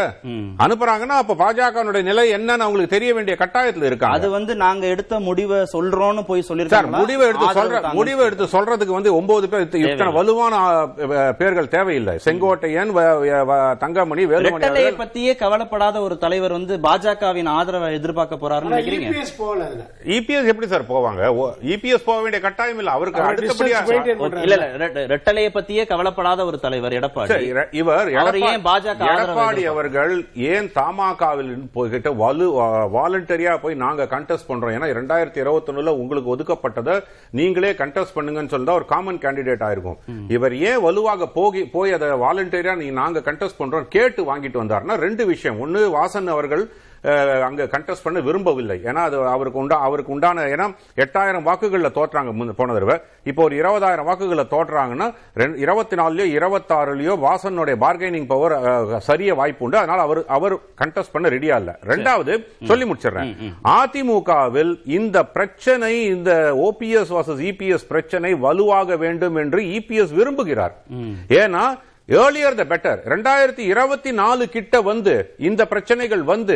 [0.59, 4.17] அனுப்புறாங்கன்னா அப்ப பாஜக நிலை என்னன்னு அவங்களுக்கு தெரிய வேண்டிய கட்டாயத்தில் இருக்காங்க.
[4.17, 8.93] அது வந்து நாங்க எடுத்த முடிவை சொல்றோம்னு போய் சார் சொல்லிருக்காங்க முடிவை எடுத்து சொல்ற முடிவை எடுத்து சொல்றதுக்கு
[8.93, 10.85] வந்து ஒன்பது பேர் இத்த- இத்தனை வலுவான
[11.37, 12.19] பேர்கள் தேவையில்லை.
[12.25, 19.07] செங்கோட்டையன் தங்கமணி வேலுமணி பத்தியே கவலைப்படாத ஒரு தலைவர் வந்து பாஜகவின் ஆதரவை எதிர்பார்க்க போறாருன்னு நினைக்கிறீங்க?
[19.09, 19.83] EPS போகல அதுல.
[20.03, 21.23] இபிஎஸ் எப்படி சார் போவாங்க?
[21.63, 22.91] இபிஎஸ் போக வேண்டிய கட்டாயம் இல்ல.
[22.91, 27.67] அவருக்கு அவர் அடுத்தபடியா ரெட்டலையை பத்தியே கவலைப்படாத ஒரு தலைவர் எடப்பாடி.
[27.71, 32.47] இவர் எடப்பாடி அவர்கள் ஏன் தமாகாவில் போய்கிட்ட வலு
[32.97, 34.73] வாலண்டரியா போய் நாங்க கண்டெஸ்ட் பண்றோம்?
[34.77, 39.97] ஏன்னா ரெண்டாயிரத்தி இருபத்தி உங்களுக்கு ஒதுக்கப்பட்டதை நீங்களே கண்டெஸ்ட் பண்ணுங்கன்னு சொல்லி ஒரு காமன் கேண்டிடேட் ஆயிருக்கும்.
[40.27, 45.25] இவர் ஏன் வலுவாக போகி போய் அதை வாலண்டரியா நீ நாங்க கண்டெஸ்ட் பண்றோம் கேட்டு வாங்கிட்டு வந்தாருன்னா ரெண்டு
[45.25, 45.59] விஷயம்.
[45.59, 46.69] ஒன்னு வாசன் அவர்கள்
[47.47, 48.77] அங்க கண்டெஸ்ட் பண்ண விரும்பவில்லை.
[48.89, 50.67] ஏன்னா அது அவருக்கு உண்டா அவருக்கு உண்டான ஏன்னா
[51.03, 52.97] எட்டாயிரம் வாக்குகள்ல தோற்றாங்க போன தடவை.
[53.29, 55.07] இப்போ ஒரு இருபதாயிரம் வாக்குகள்ல தோற்றாங்கன்னா
[55.65, 58.55] இருபத்தி நாலுலயோ இருபத்தாறுலயோ வாசனுடைய பார்கெனிங் பவர்
[59.09, 59.77] சரிய வாய்ப்பு உண்டு.
[59.81, 61.71] அதனால அவர் அவர் கண்டெஸ்ட் பண்ண ரெடியா இல்ல.
[61.93, 62.33] ரெண்டாவது
[62.71, 63.33] சொல்லி முடிச்சிடுறேன்.
[63.79, 66.31] அதிமுகவில் இந்த பிரச்சனை இந்த
[66.67, 70.75] ஓபிஎஸ் வர்சஸ் இபிஎஸ் பிரச்சனை வலுவாக வேண்டும் என்று இபிஎஸ் விரும்புகிறார்.
[71.43, 71.63] ஏன்னா
[72.09, 76.55] ஏர்லியர் த பெட்டர் ரெண்டாயிரத்தி இருபத்தி நாலு கிட்ட வந்து இந்த பிரச்சனைகள் வந்து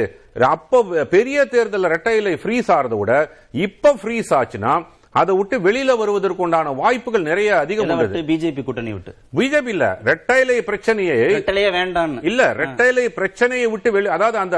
[0.50, 3.13] அப்ப பெரிய தேர்தல் ரெட்டையிலை ஃப்ரீஸ் ஆறத விட
[3.60, 4.74] இப்ப ஃப்ரீஸ் ஆச்சுன்னா
[5.21, 8.21] அதை விட்டு வெளியில வருவதற்கு உண்டான வாய்ப்புகள் நிறைய அதிகம் உள்ளது.
[8.30, 9.12] பிஜேபி கூட்டணி விட்டு.
[9.38, 12.21] பிஜேபி இல்ல ரெட்டைலை பிரச்சனையை ரெட்டலையே வேண்டான்னு.
[12.30, 14.56] இல்ல ரெட்டைலை பிரச்சனையை விட்டு வெளி அதாவது அந்த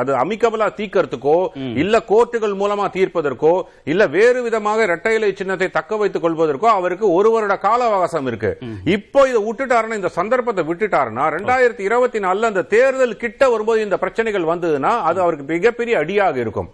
[0.00, 1.36] அது அமிக்கபலா தீர்க்கறதுக்கோ
[1.82, 3.52] இல்ல கோர்ட்டுகள் மூலமா தீர்ப்பதற்கோ
[3.92, 8.52] இல்ல வேறு விதமாக ரெட்டைலை சின்னத்தை தக்க வைத்துக் கொள்வதற்கோ அவருக்கு ஒரு வருட கால அவகாசம் இருக்கு.
[8.96, 14.50] இப்போ இதை விட்டுட்டாருன்னா இந்த சந்தர்ப்பத்தை விட்டுட்டாருன்னா ரெண்டாயிரத்தி இருபத்தி நாலுல அந்த தேர்தல் கிட்ட வரும்போது இந்த பிரச்சனைகள்
[14.52, 16.70] வந்ததுன்னா அது அவருக்கு மிகப்பெரிய அடியாக இருக்கும்.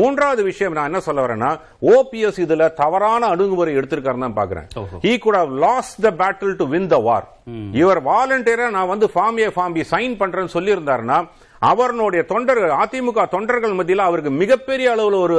[0.00, 1.52] மூன்றாவது விஷயம் நான் என்ன சொல்ல வரேன்னா
[1.94, 4.68] ஓபிஎஸ் இதுல தவறான அணுகுமுறை எடுத்திருக்காருன்னு தான் பாக்குறேன்
[5.06, 7.22] he could have lost the battle to win the war.
[7.80, 11.18] இவர் வாலண்டியரா நான் வந்து form A form B sign பண்றேன்னு சொல்லி இருந்தாருன்னா
[11.70, 15.36] அவர்களுடைய தொண்டர்கள் அதிமுக தொண்டர்கள் மத்தியில் அவருக்கு மிகப்பெரிய அளவில் ஒரு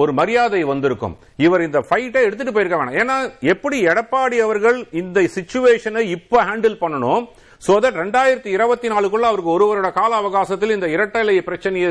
[0.00, 1.14] ஒரு மரியாதை வந்திருக்கும்.
[1.46, 2.98] இவர் இந்த ஃபைட்டை எடுத்துட்டு போயிருக்க வேணாம்.
[3.02, 3.16] ஏன்னா
[3.52, 7.24] எப்படி எடப்பாடி அவர்கள் இந்த சிச்சுவேஷனை இப்ப ஹேண்டில் பண்ணணும்
[7.64, 11.90] சோ தட் ரெண்டாயிரத்தி இருபத்தி நாலுக்குள்ள அவருக்கு ஒரு வருட கால அவகாசத்தில் இந்த இரட்டை பிரச்சனையை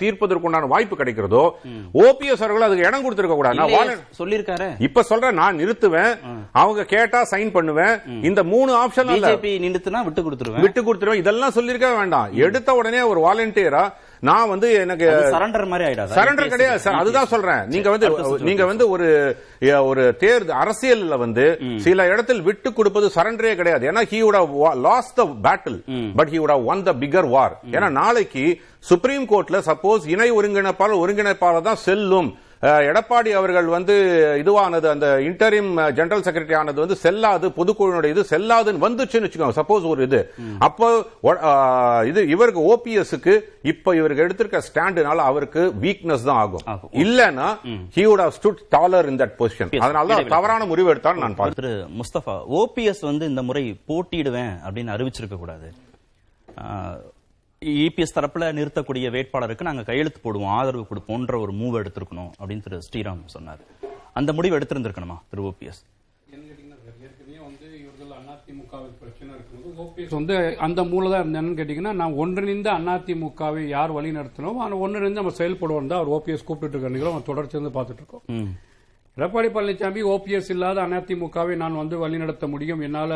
[0.00, 1.44] தீர்ப்பதற்குண்டான வாய்ப்பு கிடைக்கிறதோ
[2.06, 3.56] ஓபிஎஸ் அவர்கள் அதுக்கு இடம் கொடுத்திருக்க கூடாது.
[4.20, 6.12] சொல்லிருக்காரு இப்ப சொல்றேன் நான் நிறுத்துவேன்.
[6.62, 7.94] அவங்க கேட்டா சைன் பண்ணுவேன்.
[8.28, 9.12] இந்த மூணு ஆப்ஷன்
[10.08, 10.64] விட்டு கொடுத்துருவேன்.
[10.66, 11.22] விட்டு கொடுத்துருவேன்.
[11.22, 12.28] இதெல்லாம் சொல்லிருக்க வேண்டாம்.
[12.46, 13.84] எடுத்த உடனே ஒரு வாலண்டியரா
[14.26, 16.14] நான் வந்து எனக்கு சரண்டர் மாதிரி ஆயிடாது?
[16.18, 17.62] சரண்டர் கிடையாது சார் அதுதான் சொல்றேன்.
[17.74, 18.08] நீங்க வந்து
[18.48, 19.08] நீங்க வந்து ஒரு
[19.90, 21.46] ஒரு தேர்தல் அரசியல்ல வந்து
[21.86, 23.86] சில இடத்தில் விட்டு கொடுப்பது சரண்டரே கிடையாது.
[23.90, 24.56] ஏன்னா he have
[24.88, 25.78] lost the battle
[26.18, 27.50] but he have won the bigger war.
[27.76, 28.44] ஏன்னா நாளைக்கு
[28.90, 32.30] சுப்ரீம் கோர்ட்ல சப்போஸ் இணை ஒருங்கிணைப்பாளர் ஒருங்கிணைப்பாளர் தான் செல்லும்.
[32.62, 33.94] எடப்பாடி அவர்கள் வந்து
[34.44, 39.56] இதுவானது அந்த இன்டரிம் ஜெனரல் செக்ரட்டரி ஆனது வந்து செல்லாது பொதுக்குழுனுடைய இது செல்லாதுன்னு வந்துச்சுன்னு வச்சுக்கோங்க.
[39.60, 40.20] சப்போஸ் ஒரு இது.
[40.58, 40.88] அப்போ
[42.10, 46.90] இது இவருக்கு ஓபிஎஸ்க்கு இப்ப இவருக்கு எடுத்திருக்க ஸ்டாண்டுனால அவருக்கு வீக்னஸ் தான் ஆகும்.
[46.92, 47.48] இல்லனா
[48.08, 49.68] would have stood taller in that position.
[49.70, 50.26] Yes, அதனால தான்.
[50.26, 55.68] தவறான முடிவு எடுத்தார் நான் திரு முஸ்தபா ஓபிஎஸ் வந்து இந்த முறை போட்டியிடுவேன் அப்படின்னு அறிவிச்சிருக்க கூடாது.
[57.62, 63.22] இபிஎஸ் தரப்புல நிறுத்தக்கூடிய வேட்பாளருக்கு நாங்க கையெழுத்து போடுவோம் ஆதரவு கொடுப்போம்ன்ற ஒரு மூவ் எடுத்திருக்கணும் அப்படின்னு திரு ஸ்ரீராம்
[63.36, 63.62] சொன்னார்.
[64.18, 65.80] அந்த முடிவு எடுத்திருந்திருக்கணுமா திரு ஓபிஎஸ்
[70.18, 75.34] வந்து அந்த மூலம் தான் இருந்தேன்னு கேட்டீங்கன்னா நான் ஒன்றிணைந்த அதிமுகவை யார் வழி நடத்தணும் ஆனால் ஒன்றிணைந்து நம்ம
[75.40, 78.24] செயல்படுவோம் தான் அவர் ஓபிஎஸ் கூப்பிட்டு இருக்க நிகழ்வு தொடர்ச்சி வந்து பார்த்துட்டு இருக்கோம்.
[79.18, 82.80] எடப்பாடி பழனிசாமி ஓபிஎஸ் இல்லாத அதிமுகவை நான் வந்து வழி நடத்த முடியும்.
[82.80, 83.12] என்னால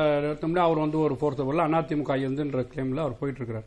[0.65, 1.15] அவர் வந்து ஒரு
[1.49, 3.67] வரல அதிமுக எந்துன்ற கிளைம்ல அவர் போயிட்டு இருக்காரு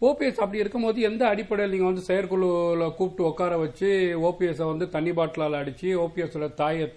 [0.00, 3.90] ஓபிஎஸ் அப்படி இருக்கும்போது எந்த அடிப்படையில் நீங்க வந்து செயற்குழுல கூப்பிட்டு உட்கார வச்சு
[4.30, 6.88] ஓபிஎஸ் வந்து தண்ணி பாட்டிலால் அடிச்சு ஓபிஎஸ் தாயை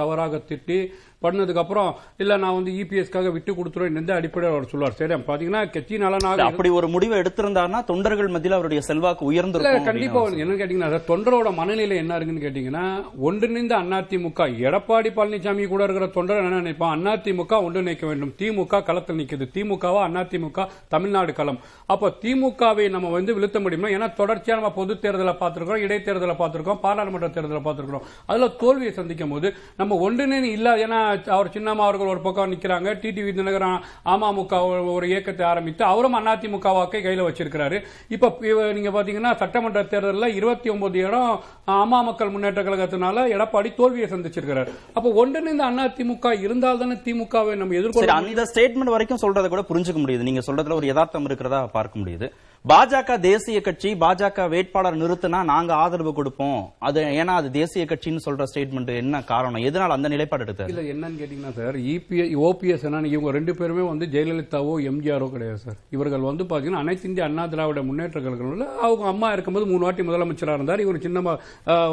[0.00, 0.80] தவறாக திட்டி
[1.22, 5.96] பண்ணதுக்கு அப்புறம் இல்ல நான் வந்து இபிஎஸ்க்காக விட்டு கொடுத்துருவேன் எந்த அடிப்படையில் அவர் சொல்லுவார் சரி பாத்தீங்கன்னா கட்சி
[5.96, 11.00] நலனாக அப்படி ஒரு முடிவை எடுத்திருந்தாருன்னா தொண்டர்கள் மத்தியில் அவருடைய செல்வாக்கு இல்ல உயர்ந்திருக்கும் கண்டிப்பா அப்படின்னு என்ன கேட்டீங்கன்னா
[11.12, 12.84] தொண்டரோட மனநிலை என்ன இருக்குன்னு கேட்டீங்கன்னா
[13.28, 17.06] ஒன்றிணைந்த அதிமுக எடப்பாடி பழனிசாமி கூட இருக்கிற தொண்டர் என்ன நினைப்பான்?
[17.06, 18.32] அதிமுக ஒன்றிணைக்க வேண்டும்.
[18.38, 19.46] திமுக களத்தில் நிக்குது.
[19.54, 21.58] திமுகவா அதிமுக தமிழ்நாடு களம்.
[21.86, 23.88] அப்ப திமுகவை நம்ம வந்து வீழ்த்த முடியுமா?
[23.88, 28.06] ஏன்னா தொடர்ச்சியா நம்ம பொது தேர்தலை பார்த்திருக்கோம் இடைத்தேர்தலை பார்த்திருக்கோம் பாராளுமன்ற தேர்தலை பார்த்திருக்கிறோம்.
[28.26, 31.00] அதுல தோல்வியை சந்திக்கும் போது நம்ம ஒன்றிணைந்து இல்ல ஏன்னா
[31.36, 32.88] அவர் சின்னம்மா அவர்கள் ஒரு பக்கம் நிக்கிறாங்க.
[33.02, 33.78] டிடிவி தினகரன்
[34.14, 34.60] அமமுக
[34.96, 37.80] ஒரு இயக்கத்தை ஆரம்பித்து அவரும் அதிமுக வாக்கை கையில வச்சிருக்கிறாரு.
[38.16, 38.32] இப்ப
[38.78, 44.70] நீங்க பாத்தீங்கன்னா சட்டமன்ற தேர்தலில் இருபத்தி ஒன்பது இடம் அம்மா மக்கள் முன்னேற்ற கழகத்தினால எடப்பாடி தோல்வியை சந்திச்சிருக்கிறார்.
[44.94, 50.28] அப்ப ஒன்றிணைந்த அதிமுக இருந்தால் தானே திமுகவை நம்ம எதிர்கொள்ள அந்த ஸ்டேட்மெண்ட் வரைக்கும் சொல்றதை கூட புரிஞ்சுக்க முடியுது.
[50.30, 52.28] நீங்க சொல்றதுல ஒரு யதார்த்தம் இருக்கிறதா பார்க்க முடியுது.
[52.70, 56.62] பாஜக தேசிய கட்சி பாஜக வேட்பாளர் நிறுத்தினா நாங்க ஆதரவு கொடுப்போம்.
[56.86, 59.64] அது ஏன்னா அது தேசிய கட்சின்னு சொல்ற ஸ்டேட்மெண்ட் என்ன காரணம்?
[59.68, 64.06] எதனால அந்த நிலைப்பாடு எடுத்தது இல்ல என்னன்னு கேட்டீங்கன்னா சார் இபிஎஸ் ஓபிஎஸ் என்ன இவங்க ரெண்டு பேருமே வந்து
[64.14, 65.76] ஜெயலலிதாவோ எம்ஜிஆரோ கிடையாது சார்.
[65.96, 70.58] இவர்கள் வந்து பாத்தீங்கன்னா அனைத்து இந்திய அண்ணா திராவிட முன்னேற்ற கழகங்கள்ல அவங்க அம்மா இருக்கும்போது மூணு வாட்டி முதலமைச்சராக
[70.60, 70.82] இருந்தார்.
[70.86, 71.36] இவர் சின்ன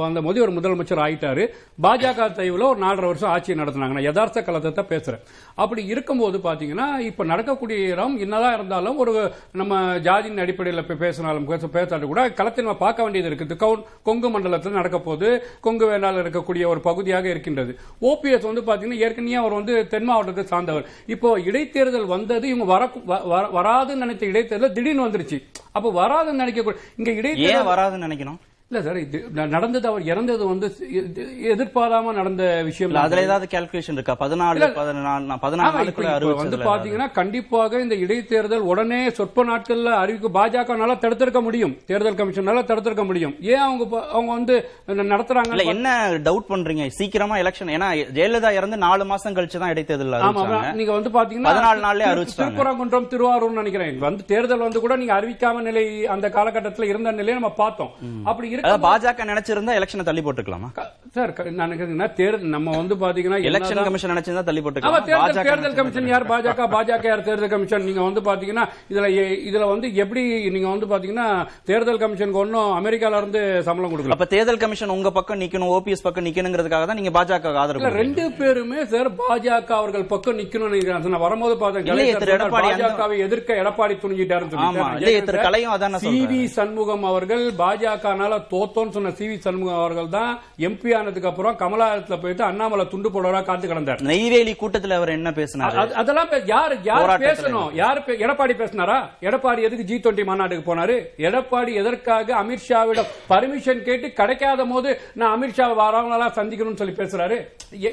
[0.06, 1.46] வந்த போது இவர் முதலமைச்சர் ஆயிட்டாரு.
[1.88, 3.98] பாஜக தயவுல ஒரு நாலரை வருஷம் ஆட்சி நடத்தினாங்க.
[4.00, 5.24] நான் யதார்த்த கலத்தை பேசுறேன்.
[5.62, 9.16] அப்படி இருக்கும்போது பாத்தீங்கன்னா இப்ப நடக்கக்கூடிய இடம் என்னதான் இருந்தாலும் ஒரு
[9.62, 14.99] நம்ம ஜாதியின் அடிப்படையில் பேசினாலும் பேசாட்டு கூட களத்தை நம்ம பார்க்க வேண்டியது இருக்குது கவுன் கொங்கு மண்டலத்தில் நடக்க
[14.99, 17.80] போது கொங்கு வேணால் இருக்கக்கூடிய ஒரு பகுதியாக இருக்கின்றது.
[18.01, 20.86] ஓபிஎஸ் வந்து பாத்தீங்கன்னா ஏற்கனவே அவர் வந்து தென் மாவட்டத்தை சார்ந்தவர்.
[21.05, 25.43] இப்போ இடைத்தேர்தல் வந்தது இவங்க வர வ- வராதுன்னு நினைச்ச இடைத்தேர்தல் திடீர்னு வந்துருச்சு.
[25.72, 28.38] அப்ப வராதுன்னு நினைக்க இங்க இடைத்தேர்தல் வராதுன்னு நினைக்கணும்?
[28.74, 29.18] இல்ல சார் இது
[29.50, 30.68] நடந்தது அவர் இறந்தது வந்து
[31.50, 34.16] எதிர்பாராம நடந்த விஷயம் அதுல ஏதாவது கால்குலேஷன் இருக்கா?
[34.20, 34.60] பதினாலு
[36.36, 41.74] வந்து பாத்தீங்கன்னா கண்டிப்பாக இந்த இடைத்தேர்தல் உடனே சொற்ப நாட்கள்ல அறிவிக்க பாஜகனால தடுத்திருக்க முடியும்.
[41.86, 43.36] தேர்தல் கமிஷனால தடுத்திருக்க முடியும்.
[43.48, 44.56] ஏன் அவங்க அவங்க வந்து
[45.08, 45.88] நடத்துறாங்க என்ன
[46.24, 46.88] டவுட் பண்றீங்க?
[46.94, 50.18] சீக்கிரமா எலெக்ஷன் ஏன்னா ஜெயலலிதா இறந்து நாலு மாசம் கழிச்சு தான் இடைத்தேர்தல்
[50.74, 52.50] நீங்க வந்து பாத்தீங்கன்னா பதினாலு நாள்லயே திரு- அறிவிச்சிட்டாங்க.
[52.50, 53.98] திருப்பரங்குன்றம் திருவாரூர் நினைக்கிறேன்.
[54.00, 57.92] வந்து தேர்தல் வந்து கூட நீங்க அறிவிக்காம நிலை அந்த காலகட்டத்தில் இருந்த நிலையை நம்ம பார்த்தோம்.
[58.26, 60.68] அப்படி அதாவது பாஜக நினைச்சிருந்தா எலெக்ஷனை தள்ளி போட்டுக்கலாமா?
[61.16, 64.95] சார் க- நான் நினைக்கிறேன் தேர்தல் நம்ம வந்து பாத்தீங்கன்னா எலெக்ஷன் கமிஷன் நினைச்சிருந்தா தள்ளி போட்டுக்கலாம்.
[65.03, 66.26] தேர்தல் பாஜக கமிஷன் யார்?
[66.30, 67.24] பாஜக பாஜக யார்?
[67.26, 69.09] தேர்தல் கமிஷன் நீங்க வந்து பாத்தீங்கன்னா இதுல
[69.49, 71.28] இதுல வந்து எப்படி நீங்க வந்து பாத்தீங்கன்னா
[71.66, 74.16] தேர்தல் கமிஷனுக்கு ஒன்னும் அமெரிக்கால இருந்து சம்பளம் கொடுக்கல.
[74.18, 77.93] அப்ப தேர்தல் கமிஷன் உங்க பக்கம் நிக்கணும் ஓபிஎஸ் பக்கம் நிக்கணுங்கிறதுக்காக தான் நீங்க பாஜக ஆதரவு.
[77.97, 81.86] ரெண்டு பேருமே சார் பாஜக அவர்கள் பக்கம் நான் வரும்போது பார்த்தேன்
[82.55, 86.51] பாஜகவை எதிர்க்க எடப்பாடி துணிஞ்சிட்டாருன்னு ஆமா, சொல்லிட்டு இல்லையே, திரு கலையும் அதானே சி வி சொல்றாரு.
[86.55, 92.43] சண்முகம் அவர்கள் பாஜகனால தோத்தோன்னு சொன்ன சி வி சண்முகம் அவர்கள் தான் எம்பி ஆனதுக்கு அப்புறம் கமலாலயத்துல போயிட்டு
[92.43, 94.01] அண்ணாமலை துண்டு போடுறா காத்து கிடந்தார்.
[94.04, 95.78] நெய்வேலி கூட்டத்துல அவர் என்ன பேசினாரு?
[95.78, 97.70] அது- அதெல்லாம் யார் யார் பேசணும்?
[97.74, 98.97] யார் எடப்பாடி பேசினாரா?
[99.22, 100.95] எடப்பாடி எதுக்கு ஜி டுவெண்டி மாநாட்டுக்கு போனாரு?
[101.20, 107.38] எடப்பாடி எதற்காக அமித்ஷாவிடம் பர்மிஷன் கேட்டு கிடைக்காத போது நான் அமித்ஷா வரவங்களெல்லாம் சந்திக்கணும்னு சொல்லி பேசுறாரு?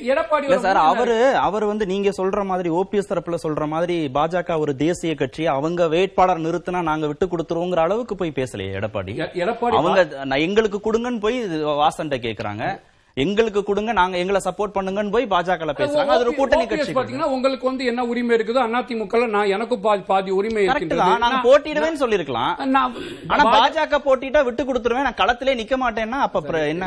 [0.08, 5.14] எடப்பாடி சார் அவரு அவர் வந்து நீங்க சொல்ற மாதிரி ஓபிஎஸ் தரப்புல சொல்ற மாதிரி பாஜக ஒரு தேசிய
[5.14, 9.12] கட்சி அவங்க வேட்பாளர் நிறுத்தினா நாங்க விட்டு கொடுத்துருவோங்கிற அளவுக்கு போய் பேசலையே எடப்பாடி.
[9.40, 10.00] எடப்பாடி அவங்க
[10.46, 11.38] எங்களுக்கு கொடுங்கன்னு போய்
[11.82, 12.64] வாசன்ட்ட கேக்குறாங்க.
[13.16, 16.12] எங்களுக்கு கொடுங்க நாங்க எங்களை சப்போர்ட் பண்ணுங்கன்னு போய் பாஜக பேசுறாங்க.
[16.14, 20.62] அது ஒரு கூட்டணி கட்சி பாத்தீங்கன்னா உங்களுக்கு வந்து என்ன உரிமை இருக்குதோ அதிமுக நான் எனக்கும் பாதி உரிமை
[20.66, 22.52] நாங்க நான்- போட்டிடுவேன்னு சொல்லிருக்கலாம்
[23.28, 25.02] ஆனா பாஜக போட்டிட்டா விட்டு கொடுத்துருவேன்.
[25.02, 26.86] நான் களத்திலே நிக்க மாட்டேன்னா அப்ப என்ன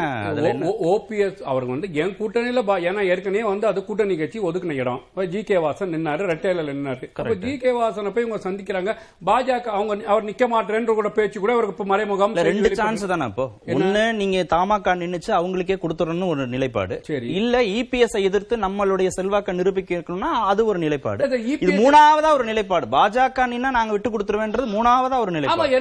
[0.92, 5.02] ஓபிஎஸ் அவங்க வந்து என் கூட்டணியில ஏன்னா ஏற்கனவே வந்து அது கூட்டணி கட்சி ஒதுக்குன இடம்.
[5.34, 7.06] ஜி கே வாசன் நின்னாரு ரெட்டையில நின்னாரு.
[7.16, 8.92] அப்ப ஜி கே வாசனை போய் இவங்க சந்திக்கிறாங்க.
[9.26, 13.46] பாஜக அவங்க அவர் நிக்க மாட்டேன்ற கூட பேச்சு கூட அவருக்கு மறைமுகம் ரெண்டு சான்ஸ் தானே இப்போ
[13.76, 15.78] ஒண்ணு நீங்க தமாக நின்னுச்சு அவங்களுக்கே
[16.14, 16.96] கொடுத்துறணும் ஒரு நிலைப்பாடு.
[17.40, 21.42] இல்ல இபிஎஸ் எதிர்த்து நம்மளுடைய செல்வாக்க நிரூபிக்கணும்னா அது ஒரு நிலைப்பாடு.
[21.56, 22.88] இது மூணாவதா ஒரு நிலைப்பாடு.
[22.98, 25.72] பாஜக நின்னா நாங்க விட்டு கொடுத்துருவேன்றது மூணாவதா ஒரு நிலைப்பாடு.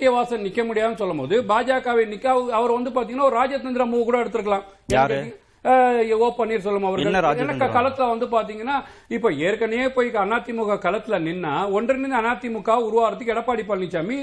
[0.00, 4.08] கே வாசன் நிக்க முடியாதுன்னு சொல்லும் போது பாஜகவை நிக்க அவர் அவர் வந்து பாத்தீங்கன்னா ஒரு ராஜதந்திர மூவ்
[4.08, 4.66] கூட எடுத்திருக்கலாம்.
[4.96, 5.18] யாரு?
[5.64, 7.06] ஓ பன்னீர்செல்வம் அவர்கள்?
[7.42, 8.76] எனக்கு களத்துல வந்து பாத்தீங்கன்னா
[9.10, 14.18] இப்ப ஏற்கனவே போய் அதிமுக களத்துல நின்னா ஒன்றிணைந்து அதிமுக உருவாகிறதுக்கு எடப்பாடி பழனிசாமி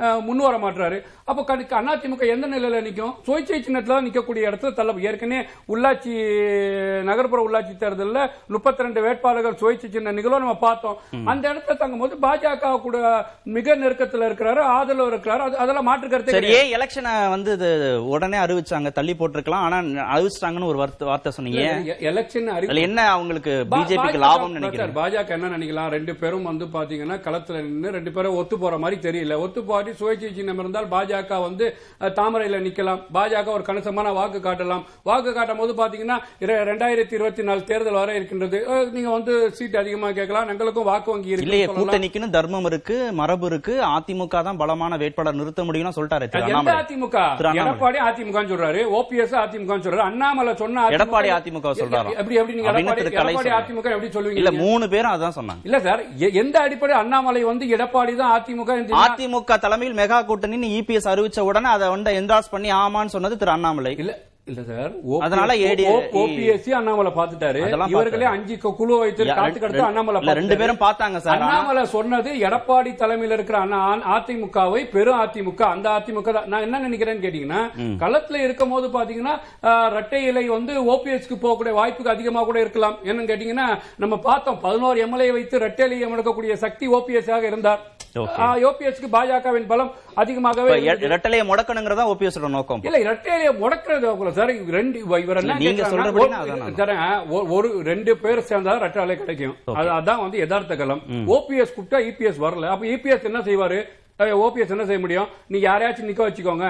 [0.00, 3.12] அஹ், முன் வர மாட்டாரு அப்ப கணக்கு அதிமுக எந்த நிலையில நிக்கும்?
[3.26, 6.14] சுயேட்சை சின்னத்துல நிக்கக்கூடிய இடத்துல தள்ள ஏற்கனவே உள்ளாட்சி
[7.04, 10.96] நகர்ப்புற உள்ளாட்சி தேர்தலில் முப்பத்தி ரெண்டு வேட்பாளர்கள் சுயேட்சை சின்ன நிகழ்வு நம்ம பார்த்தோம்.
[11.28, 12.42] அந்த இடத்துல தங்கும் போது பாஜக
[12.80, 12.96] கூட
[13.54, 15.42] மிக நெருக்கத்துல இருக்கிறாரு ஆதரவு இருக்கிறாரு.
[15.46, 17.52] அது- அதெல்லாம் மாற்று கருத்து ஏன் எலெக்ஷனை வந்து
[18.10, 19.78] உடனே அறிவிச்சாங்க தள்ளி போட்டிருக்கலாம் ஆனா
[20.12, 21.62] அறிவிச்சிட்டாங்கன்னு ஒரு வார்த்தை சொன்னீங்க.
[22.10, 22.48] எலெக்ஷன்
[22.86, 24.94] என்ன அவங்களுக்கு பிஜேபிக்கு லாபம் நினைக்கிறேன்.
[24.98, 25.90] பாஜக என்ன நினைக்கலாம்?
[25.96, 29.38] ரெண்டு பேரும் வந்து பாத்தீங்கன்னா களத்துல நின்று ரெண்டு பேரும் ஒத்து போற மாதிரி தெரியல.
[29.44, 31.66] ஒத்து போட்டி சுயேட்சை சின்னம் இருந்தால் பாஜக வந்து
[32.18, 33.00] தாமரையில நிக்கலாம்.
[33.16, 34.84] பாஜக ஒரு கணிசமான வாக்கு காட்டலாம்.
[35.10, 36.18] வாக்கு காட்டும் போது பாத்தீங்கன்னா
[36.70, 38.60] ரெண்டாயிரத்தி இருபத்தி நாலு தேர்தல் வர இருக்கின்றது.
[38.96, 40.50] நீங்க வந்து சீட் அதிகமா கேட்கலாம்.
[40.54, 43.76] எங்களுக்கும் வாக்கு வங்கி இருக்கு கூட்டணிக்குன்னு தர்மம் இருக்கு மரபு இருக்கு.
[43.94, 46.28] அதிமுக தான் பலமான வேட்பாளர் நிறுத்த முடியும்னு சொல்லிட்டாரு
[46.80, 47.18] அதிமுக.
[47.62, 48.80] எடப்பாடி அதிமுக சொல்றாரு.
[48.98, 50.04] ஓபிஎஸ் அதிமுக சொல்றாரு.
[50.10, 52.16] அண்ணாமலை சொன்ன எடப்பாடி அதிமுக சொல்றாராம்.
[52.18, 53.04] எப்படி எப்படி நீங்க எடப்பாடி
[53.36, 53.56] சொல்றாரு.
[53.58, 54.52] அதிமுக எப்படி சொல்லுவீங்க இல்ல?
[54.62, 56.02] மூணு பேரும் அதான் சொன்னாங்க இல்ல சார்
[56.42, 61.88] எந்த அடிப்படை அண்ணாமலை வந்து எடப்பாடி தான் அதிமுக அதிமுக தலைமையில் மெகா கூட்டணின்னு இபிஎஸ் அறிவிச்ச உடனே அதை
[61.94, 64.14] வந்து என்டாஸ் பண்ணி ஆமான்னு சொன்னது திரு அண்ணாமலை இல்ல
[64.46, 64.90] இல்ல சார்
[65.26, 65.52] அதனால
[66.20, 67.60] ஓபிஎஸ்சி அண்ணாமலை பாத்துட்டாரு
[67.92, 68.26] இவர்களே.
[68.32, 70.56] அஞ்சு குழு வைத்து காத்து கடத்த அண்ணாமலை ரெண்டு.
[70.62, 71.32] பேரும் பார்த்தாங்க சார்.
[71.36, 73.78] அண்ணாமலை சொன்னது எடப்பாடி தலைமையில் இருக்கிற அண்ணா
[74.16, 77.62] அதிமுகவை பெரும் அதிமுக அந்த அதிமுக நான் என்ன நினைக்கிறேன்னு கேட்டீங்கன்னா
[78.04, 79.34] களத்துல இருக்கும் போது பாத்தீங்கன்னா
[79.88, 85.30] இரட்டை இலை வந்து ஓபிஎஸ்க்கு போகக்கூடிய வாய்ப்புக்கு அதிகமா கூட இருக்கலாம் என்னன்னு கேட்டீங்கன்னா நம்ம பார்த்தோம் பதினோரு எம்எல்ஏ
[85.30, 87.82] வைத்து இரட்டை இலை முடக்கக்கூடிய சக்தி ஓபிஎஸ் ஆக இருந்தார்.
[88.68, 90.74] ஓபிஎஸ்க்கு பாஜகவின் பலம் அதிகமாகவே.
[91.06, 94.98] இரட்டலையை முடக்கணுங்கிறதா ஓபிஎஸ் நோக்கம் இல்ல இரட்டையிலே முடக்கிறது சார் ரெண்டு
[95.58, 95.82] நீங்க
[97.50, 99.56] ஒரு- ரெண்டு பேர் சேர்ந்தா ரெட்டாலே கிடைக்கும்.
[99.74, 102.68] அது அதான் வந்து யதார்த்த களம் ஓபிஎஸ் கூப்பிட்டா இபிஎஸ் வரல.
[102.68, 103.78] அப்ப இபிஎஸ் என்ன செய்வாரு?
[104.18, 105.30] ஓபிஎஸ் என்ன செய்ய முடியும்?
[105.46, 106.66] நீ யாரையாச்சும் நிக்க வச்சுக்கோங்க.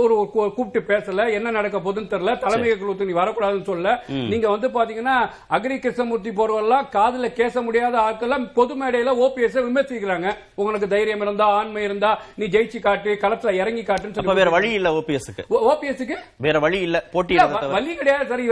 [0.00, 2.38] ஒரு கூப்பிட்டு பேசல என்ன நடக்க போகுதுன்னு தெரியல.
[2.42, 5.16] தலைமை குழுத்து நீ வரக்கூடாதுன்னு சொல்ல நீங்க வந்து பாத்தீங்கன்னா
[5.56, 10.28] அக்ரி கிருஷ்ணமூர்த்தி போறவெல்லாம் காதுல கேச முடியாத ஆட்கள் பொது மேடையில ஓபிஎஸ் விமர்சிக்கிறாங்க.
[10.54, 15.44] உங்களுக்கு தைரியம் இருந்தா ஆண்மை இருந்தா நீ ஜெயிச்சு காட்டு களத்துல இறங்கி காட்டுன்னு வேற வழி இல்ல ஓபிஎஸ்க்கு?
[15.72, 16.16] ஓபிஎஸ்க்கு?
[16.46, 18.44] வேற வழி இல்ல தவிர வழி கிடையாது சார்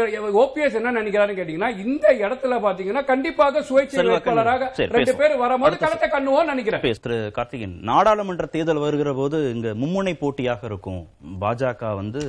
[0.45, 5.17] ஓபிஎஸ் என்ன நினைக்கிறாருன்னு கேட்டீங்கன்னா இந்த இடத்துல பாத்தீங்கன்னா கண்டிப்பாக சுயேட்சை வேட்பாளராக ரெண்டு.
[5.23, 6.85] பேர் வரும்போது களத்தை கண்ணுவோம் நினைக்கிறேன்.
[7.07, 11.09] திரு கார்த்திகேயன் நாடாளுமன்ற தேர்தல் வருகிற போது இங்க மும்முனை போட்டியாக இருக்கும்.
[11.41, 12.21] பாஜக வந்து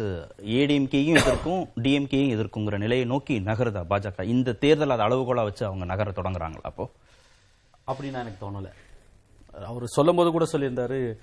[0.46, 4.24] ஏடிஎம்கேயும் எதிர்க்கும் டிஎம்கேயும் எதிர்க்குங்கிற நிலையை நோக்கி நகருதா பாஜக?
[4.24, 6.90] இந்த தேர்தல் அது அளவுகோலா வச்சு அவங்க நகர தொடங்குறாங்களா அப்போ?
[7.88, 8.72] அப்படின்னு எனக்கு தோணல.
[9.66, 11.18] அவர் சொல்லும் போது கூட சொல்லியிருந்தாரு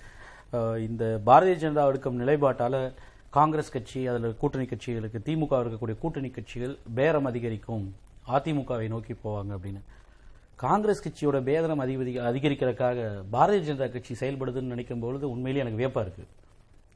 [0.79, 2.93] இந்த பாரதிய ஜனதா எடுக்கும் நிலைப்பாட்டால
[3.31, 7.95] காங்கிரஸ் கட்சி அதுல கூட்டணி கட்சிகளுக்கு திமுக இருக்கக்கூடிய கூட்டணி கட்சிகள் பேரம் அதிகரிக்கும்.
[8.29, 9.81] அதிமுகவை நோக்கி போவாங்க அப்படின்னு.
[10.63, 12.99] காங்கிரஸ் கட்சியோட பேதனம் அதிகரி அதிகரிக்கிறதுக்காக
[13.33, 16.25] பாரதிய ஜனதா கட்சி செயல்படுதுன்னு நினைக்கும் பொழுது உண்மையிலேயே எனக்கு வியப்பா இருக்கு.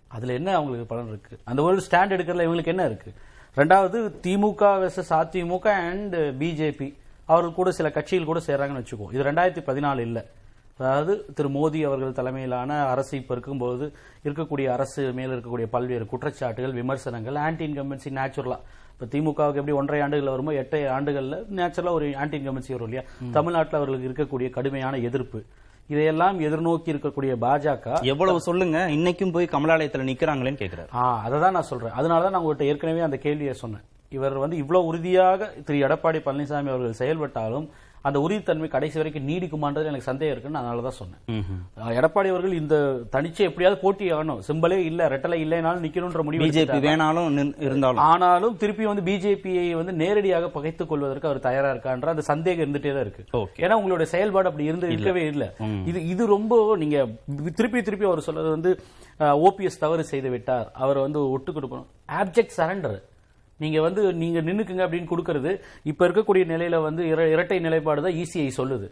[0.08, 1.38] அதுல என்ன அவங்களுக்கு பலன் இருக்கு?
[1.44, 3.10] அந்த ஒரு ஸ்டாண்ட் எடுக்கிறதுல இவங்களுக்கு என்ன இருக்கு?
[3.56, 6.88] ரெண்டாவது DMK versus AIADMK and BJP
[7.26, 9.08] அவர்கள் கூட சில கட்சிகள் கூட சேர்றாங்கன்னு வச்சுக்கோ.
[9.14, 10.20] இது ரெண்டாயிரத்தி பதினாலு இல்ல.
[10.78, 13.86] அதாவது திரு மோடி அவர்கள் தலைமையிலான அரசு இப்ப இருக்கும்போது
[14.24, 18.58] இருக்கக்கூடிய அரசு மேல இருக்கக்கூடிய பல்வேறு குற்றச்சாட்டுகள் விமர்சனங்கள் ஆன்டி இன்கம்பன்சி நேச்சுரலா
[19.02, 23.02] இப்ப திமுகவுக்கு எப்படி ஒன்றரை ஆண்டுகள் வருமோ எட்டு ஆண்டுகள்ல நேச்சுரலா ஒரு ஆன்டி இன்கம்பன்சி வரும் இல்லையா?
[23.36, 25.38] தமிழ்நாட்டில் அவர்களுக்கு இருக்கக்கூடிய கடுமையான எதிர்ப்பு.
[25.92, 30.90] இதையெல்லாம் எதிர்நோக்கி இருக்கக்கூடிய பாஜக எவ்வளவு சொல்லுங்க இன்னைக்கும் போய் கமலாலயத்துல நிக்கிறாங்களேன்னு கேக்குறாரு.
[30.94, 31.94] ஆ அதை தான் நான் சொல்றேன்.
[32.00, 33.84] அதனால தான் நான் உங்கள்கிட்ட ஏற்கனவே அந்த கேள்வியை சொன்னேன்.
[34.16, 37.66] இவர் வந்து இவ்வளவு உறுதியாக திரு எடப்பாடி பழனிசாமி அவர்கள் செயல்பட்டாலும்
[38.08, 41.22] அந்த உறுதித்தன்மை கடைசி வரைக்கும் நீடிக்குமான்றது எனக்கு சந்தேகம் இருக்குன்னு அதனால தான் சொன்னேன்.
[41.98, 42.76] எடப்பாடி அவர்கள் இந்த
[43.14, 46.78] தனிச்சு எப்படியாவது போட்டி ஆகணும் சிம்பலே இல்ல ரெட்டலை இல்லைனாலும் நிக்கணும்ன்ற முடிவு பிஜேபி.
[46.86, 48.02] வேணாலும் இருந்தாலும்.
[48.10, 53.06] ஆனாலும் திருப்பி வந்து பிஜேபியை வந்து நேரடியாக பகைத்துக் கொள்வதற்கு அவர் தயாரா இருக்கான்ற அந்த சந்தேகம் இருந்துட்டே தான்
[53.06, 53.24] இருக்கு.
[53.64, 55.46] ஏன்னா உங்களுடைய செயல்பாடு அப்படி இருந்து இருக்கவே இல்ல.
[55.92, 56.98] இது இது ரொம்ப நீங்க
[57.60, 58.72] திருப்பி திருப்பி அவர் சொல்றது வந்து
[59.46, 60.68] ஓபிஎஸ் தவறு செய்து விட்டார்.
[60.84, 61.88] அவர் வந்து ஒட்டு கொடுக்கணும்
[62.20, 62.98] ஆப்ஜெக்ட் சரண்டர்
[63.62, 65.52] நீங்க வந்து நீங்க நின்னுக்குங்க அப்படின்னு கொடுக்கறது
[65.84, 68.88] இப்ப இருக்கக்கூடிய நிலையில வந்து இர- இரட்டை நிலைப்பாடு தான் இசிஐ சொல்லுது.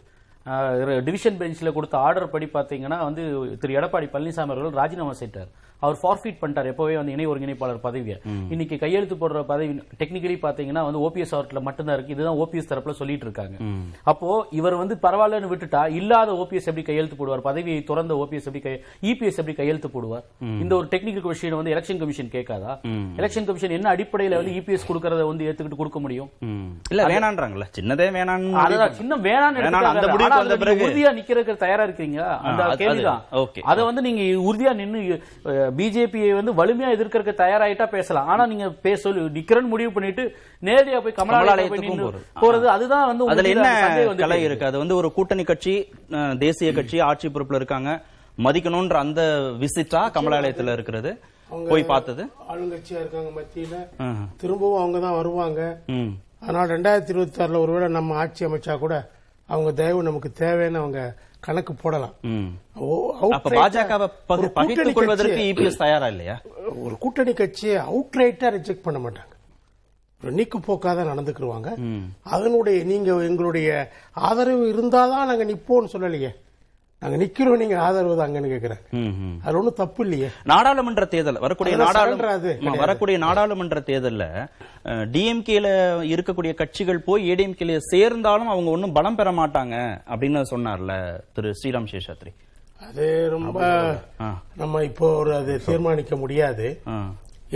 [1.07, 3.23] டிவிஷன் பெஞ்ச்ல கொடுத்த ஆர்டர் படி பாத்தீங்கன்னா வந்து
[3.61, 5.51] திரு எடப்பாடி பழனிசாமி அவர்கள் ராஜினாமா செய்தார்.
[5.85, 6.67] அவர் ஃபார்ஃபீட் பண்ணிட்டார்.
[6.71, 8.17] எப்பவே வந்து இணை ஒருங்கிணைப்பாளர் பதவியை.
[8.53, 9.67] இன்னைக்கு கையெழுத்து போடுற பதவி
[10.01, 12.13] டெக்னிக்கலி பாத்தீங்கன்னா வந்து ஓபிஎஸ் அவர்கிட்ட மட்டும்தான் இருக்கு.
[12.15, 13.55] இதுதான் ஓபிஎஸ் தரப்புல சொல்லிட்டு இருக்காங்க.
[14.11, 14.29] அப்போ
[14.59, 17.43] இவர் வந்து பரவாயில்லன்னு விட்டுட்டா இல்லாத ஓபிஎஸ் எப்படி கையெழுத்து போடுவார்?
[17.47, 18.75] பதவியை துறந்த ஓபிஎஸ் எப்படி
[19.11, 20.25] இபிஎஸ் எப்படி கையெழுத்து போடுவார்?
[20.63, 22.75] இந்த ஒரு டெக்னிக்கல் கொஸ்டின் வந்து எலெக்ஷன் கமிஷன் கேட்காதா?
[23.21, 26.29] எலெக்ஷன் கமிஷன் என்ன அடிப்படையில வந்து இபிஎஸ் கொடுக்கறத வந்து ஏத்துக்கிட்டு கொடுக்க முடியும்.
[26.91, 27.67] இல்ல வேணான்றாங்கல்ல.
[27.79, 29.65] சின்னதே வேணான்னு அதுதான் சின்ன வேணான்னு
[30.31, 33.23] ஆனா வந்த பிறகு- உறுதியா நிக்கிறதுக்கு தயாரா இருக்கீங்க அந்த கேள்விதான்.
[33.67, 35.21] அது- வந்து நீங்க உறுதியா நின்னு
[35.77, 38.27] பிஜேபியை வந்து வலிமையா எதிர்க்கிறதுக்கு தயாராயிட்டா பேசலாம்.
[38.27, 42.63] ஆனா நீங்க பேச நிக்கிறேன்னு முடிவு பண்ணிட்டு நேரடியா போய் கமலாலயத்துக்கு போய் கமலாலயத்துக்கும் போறது.
[42.63, 44.43] அதுதான் வந்து அதுல என்ன கலை.
[44.43, 44.65] இருக்கு?
[44.65, 45.89] அது வந்து ஒரு கூட்டணி கட்சி
[46.39, 48.01] தேசிய கட்சி ஆட்சி பொறுப்புல இருக்காங்க.
[48.43, 49.21] மதிக்கணும்ன்ற அந்த
[49.59, 51.19] விசிட்டா கமலாலயத்துல இருக்கிறது.
[51.69, 52.23] போய் பார்த்தது.
[52.51, 53.87] ஆளுங்கட்சியா இருக்காங்க மத்தியில.
[54.37, 55.79] திரும்பவும் அவங்க தான் வருவாங்க.
[56.47, 59.09] ஆனால் ரெண்டாயிரத்தி இருபத்தி ஆறுல ஒருவேளை நம்ம ஆட்சி அமைச்சா கூட
[59.53, 61.01] அவங்க தயவு நமக்கு தேவைன்னு அவங்க
[61.45, 62.15] கணக்கு போடலாம்.
[65.49, 66.35] இபிஎஸ் தயாரா இல்லையா?
[66.85, 69.33] ஒரு கூட்டணி கட்சியை அவுட்ரைட்டா ரிஜெக்ட் பண்ண மாட்டாங்க.
[70.23, 71.69] ஒரு நீக்கு போக்காக தான் நடந்துக்கிருவாங்க
[72.35, 73.69] அதனுடைய நீங்க எங்களுடைய
[74.29, 76.31] ஆதரவு இருந்தாதான் நாங்க நிப்போம்னு சொல்லலையே.
[77.01, 78.83] நாங்க நிக்கிறோம் நீங்க ஆதரவு தாங்கன்னு கேக்குறாங்க.
[79.45, 80.27] அது ஒண்ணும் தப்பு இல்லையே.
[80.51, 82.79] நாடாளுமன்ற தேர்தல் வரக்கூடிய நாடாளுமன்ற.
[82.81, 84.25] வரக்கூடிய நாடாளுமன்ற தேர்தல்ல
[85.15, 85.67] டிஎம்கேல
[86.13, 89.75] இருக்கக்கூடிய கட்சிகள் போய் ஏடிஎம்கேல சேர்ந்தாலும் அவங்க ஒன்னும் பலம் பெற மாட்டாங்க
[90.11, 90.93] அப்படின்னு சொன்னார்ல
[91.37, 92.33] திரு ஸ்ரீராம் சேஷாத்ரி.
[92.87, 93.57] அது ரொம்ப.
[94.61, 96.67] நம்ம இப்போ ஒரு அது தீர்மானிக்க முடியாது.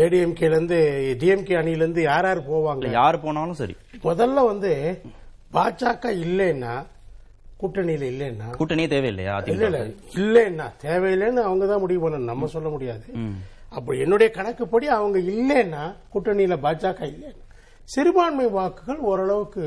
[0.03, 0.79] ஏடிஎம்கேல இருந்து
[1.21, 2.91] டிஎம்கே அணியில இருந்து யார் யார் போவாங்க?
[2.99, 3.77] யாரு போனாலும் சரி.
[4.09, 4.73] முதல்ல வந்து
[5.57, 6.73] பாஜக இல்லைன்னா
[7.61, 9.81] கூட்டணியில இல்லைன்னா கூட்டணியே தேவையில்லையா இல்ல இல்ல
[10.21, 12.31] இல்லைன்னா தேவையில்லைன்னு அவங்க தான் முடிவு பண்ணணும்.
[12.31, 13.07] நம்ம சொல்ல முடியாது.
[13.77, 15.83] அப்படி என்னுடைய கணக்குப்படி அவங்க இல்லைன்னா
[16.13, 17.43] கூட்டணியில பாஜக இல்லைன்னா
[17.93, 19.63] சிறுபான்மை வாக்குகள் ஓரளவுக்கு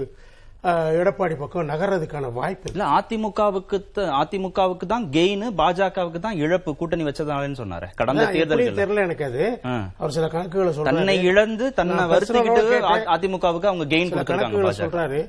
[1.01, 2.71] எடப்பாடி பக்கம் நகர்றதுக்கான வாய்ப்பு.
[2.73, 3.77] இல்ல அதிமுகவுக்கு
[4.21, 7.89] அதிமுகவுக்கு தான் கெயின் பாஜகவுக்கு தான் இழப்பு கூட்டணி வச்சதாலன்னு சொன்னாரு.
[8.01, 9.45] கடந்த தேர்தல்கள் தெரியல எனக்கு அது.
[9.99, 12.81] அவர் சில கணக்குகளை தன்னை சொல்றாரு இழந்து தன்னை வருத்திக்கிட்டு
[13.17, 15.21] அதிமுகவுக்கு அவங்க கெயின் கணக்குகளை சொல்றாரு.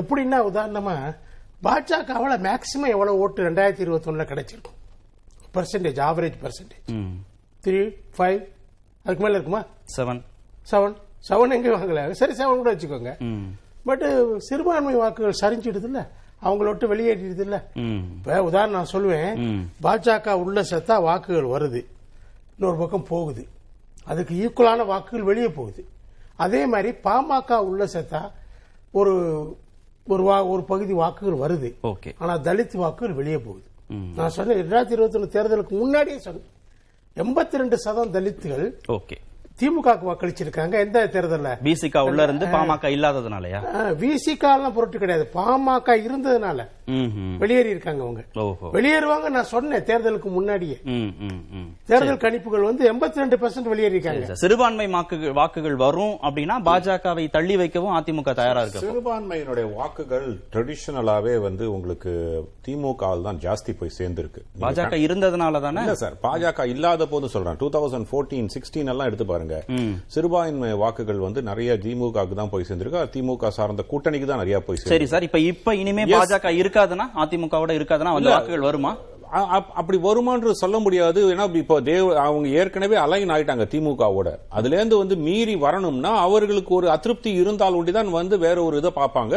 [0.00, 0.96] எப்படின்னா உதாரணமா
[1.66, 4.76] பாஜகவால மேக்சிமம் எவ்வளவு ஓட்டு ரெண்டாயிரத்தி இருபத்தி ஒண்ணுல கிடைச்சிருக்கும்
[5.54, 6.86] percentage average percentage
[7.64, 7.80] three
[8.16, 8.38] five
[9.04, 9.62] அதுக்கு மேல இருக்குமா?
[9.96, 10.20] செவன்
[10.70, 10.96] செவன்
[11.28, 12.00] செவன் எங்க வாங்கல.
[12.20, 13.12] சரி செவன் கூட வச்சுக்கோங்க.
[13.88, 14.04] பட்
[14.46, 16.00] சிறுபான்மை வாக்குகள் சரிஞ்சிடுது இல்ல
[16.46, 17.56] அவங்கள விட்டு வெளியேறிடுது இல்ல
[18.16, 19.30] இப்ப உதாரணம் நான் சொல்லுவேன்.
[19.84, 21.80] பாஜக உள்ள செத்தா வாக்குகள் வருது.
[22.54, 23.42] இன்னொரு பக்கம் போகுது.
[24.10, 25.82] அதுக்கு ஈக்குவலான வாக்குகள் வெளியே போகுது.
[26.44, 28.20] அதே மாதிரி பாமக உள்ள செத்தா
[28.98, 29.14] ஒரு
[30.14, 31.70] ஒரு வா ஒரு பகுதி வாக்குகள் வருது.
[31.90, 33.66] ஓகே ஆனா தலித் வாக்குகள் வெளியே போகுது.
[34.16, 36.48] நான் சொன்னேன் ரெண்டாயிரத்தி இருபத்தி ஒண்ணு தேர்தலுக்கு முன்னாடியே சொன்னேன்.
[37.22, 39.16] எண்பத்தி ரெண்டு சதம் தலித்துகள் ஓகே
[39.60, 41.52] திமுக வாக்களிச்சிருக்காங்க எந்த தேர்தல்ல?
[41.66, 43.60] பிசிகா உள்ள இருந்து பாமக இல்லாததுனாலயா?
[44.02, 45.24] விசிகாலாம் பொருட்டு கிடையாது.
[45.38, 46.66] பாமக இருந்ததுனால.
[47.42, 48.22] வெளியேறி இருக்காங்க அவங்க.
[48.76, 50.76] வெளியேறுவாங்க நான் சொன்னேன் தேர்தலுக்கு முன்னாடியே.
[51.90, 57.24] தேர்தல் கணிப்புகள் வந்து எண்பத்தி ரெண்டு பெர்சென்ட் வெளியேறி இருக்காங்க சரி, சிறுபான்மை வாக்குகள் வாக்குகள் வரும் அப்படின்னா பாஜகவை
[57.36, 58.84] தள்ளி வைக்கவும் அதிமுக தயாரா இருக்கு.
[58.84, 62.14] சிறுபான்மையினுடைய வாக்குகள் ட்ரெடிஷனலாவே வந்து உங்களுக்கு
[62.68, 64.40] திமுக தான் ஜாஸ்தி போய் சேர்ந்திருக்கு.
[64.64, 65.84] பாஜக இருந்ததுனால தானே?
[65.86, 67.60] இல்ல சார் பாஜக இல்லாத போது சொல்றேன்.
[67.64, 69.47] டூ தௌசண்ட் ஃபோர்டீன் சிக்ஸ்டீன் எல்லாம் எடுத்து பாருங்க.
[70.14, 73.04] சிறுபான்மை வாக்குகள் வந்து நிறைய திமுகவுக்கு தான் போய் சேர்ந்திருக்கு.
[73.16, 76.06] திமுக சார்ந்த கூட்டணிக்கு தான் நிறைய போய் சரி சார் இப்ப இப்ப இனிமே.
[76.16, 78.34] பாஜக இருக்காதுன்னா அதிமுகவோட இருக்காதுன்னா இல்ல.
[78.36, 78.92] வாக்குகள் வருமா?
[79.78, 81.20] அப்படி வருமான்று சொல்ல முடியாது.
[81.32, 84.28] ஏன்னா இப்போ தேவ அவங்க ஏற்கனவே அலைன் ஆயிட்டாங்க திமுகவோட.
[84.58, 89.34] அதுல இருந்து வந்து மீறி வரணும்னா அவர்களுக்கு ஒரு அதிருப்தி இருந்தால் ஒண்டிதான் வந்து வேற ஒரு இதை பார்ப்பாங்க.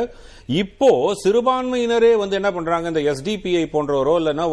[0.60, 0.88] இப்போ
[1.22, 2.88] சிறுபான்மையினரே வந்து என்ன பண்றாங்க?
[2.92, 4.46] இந்த எஸ்டிபிஐ போன்றவரோ இல்லைன்னா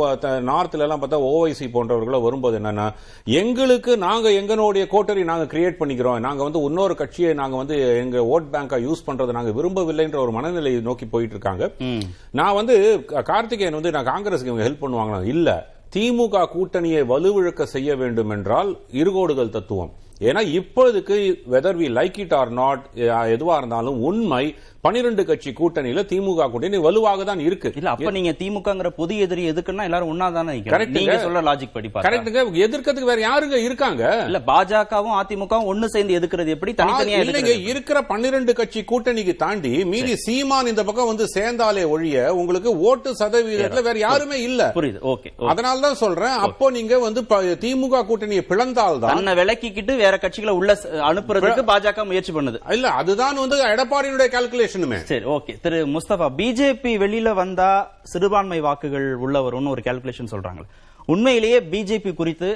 [0.48, 2.86] நார்த்ல எல்லாம் பார்த்தா ஓவைசி போன்றவர்களோ வரும்போது என்னன்னா
[3.40, 6.18] எங்களுக்கு நாங்க எங்களுடைய கோட்டரி நாங்க கிரியேட் பண்ணிக்கிறோம்.
[6.26, 10.82] நாங்க வந்து இன்னொரு கட்சியை நாங்க வந்து எங்க ஓட் பேங்கா யூஸ் பண்றதை நாங்க விரும்பவில்லைன்ற ஒரு மனநிலையை
[10.88, 11.64] நோக்கி போயிட்டு இருக்காங்க
[12.40, 12.76] நான் வந்து
[13.32, 15.20] கார்த்திகேயன் வந்து நான் காங்கிரஸுக்கு இவங்க ஹெல்ப் பண்ணுவாங்களா?
[15.34, 15.48] இல்ல.
[15.94, 18.70] திமுக கூட்டணியை வலுவிழக்க செய்ய வேண்டும் என்றால்
[19.00, 19.92] இருகோடுகள் தத்துவம்.
[20.28, 21.16] ஏன்னா இப்போதைக்கு
[21.52, 22.82] whether we like it or not
[23.34, 24.42] எதுவா இருந்தாலும் உண்மை
[24.88, 27.68] பனிரெண்டு கட்சி கூட்டணியில திமுக கூட்டணி வலுவாக தான் இருக்கு.
[27.78, 30.52] இல்ல அப்ப நீங்க திமுகங்கிற பொது எதிரி எதுக்குன்னா எல்லாரும் ஒன்னா தானே
[30.90, 31.16] நீங்க ங்க.
[31.24, 32.06] சொல்ற லாஜிக் படி பார்த்தா.
[32.06, 34.02] கரெக்டுங்க எதிர்க்கிறதுக்கு வேற யாருங்க இருக்காங்க?
[34.28, 36.54] இல்ல பாஜகவும் அதிமுகவும் ஒண்ணு சேர்ந்து எதுக்குறது?
[36.56, 42.06] எப்படி தனித்தனியா இல்லைங்க இருக்கிற பன்னிரண்டு கட்சி கூட்டணிக்கு தாண்டி மீதி சீமான் இந்த பக்கம் வந்து சேர்ந்தாலே ஒழிய
[42.40, 42.56] உங்களுக்கு
[42.88, 44.62] ஓட்டு சதவீதத்துல வேற யாருமே இல்ல.
[44.76, 45.00] புரியுது.
[45.12, 46.36] ஓகே அதனால தான் சொல்றேன்.
[46.46, 47.20] அப்போ நீங்க வந்து
[47.62, 50.70] திமுக கூட்டணியை பிளந்தால்தான் தன்னை விலக்கிக்கிட்டு வேற கட்சிகளை உள்ள
[51.08, 52.58] அனுப்புறதுக்கு பாஜக முயற்சி பண்ணுது.
[52.74, 54.28] இல்ல அதுதான் வந்து எடப்பாடியினுடைய
[54.80, 55.52] கால்குலேஷனுமே சரி ஓகே.
[55.60, 57.70] திரு முஸ்தபா பிஜேபி வெளியில வந்தா
[58.04, 60.62] சிறுபான்மை வாக்குகள் உள்ளவரும்னு ஒரு கால்குலேஷன் சொல்றாங்க
[61.08, 62.50] உண்மையிலேயே பிஜேபி குறித்து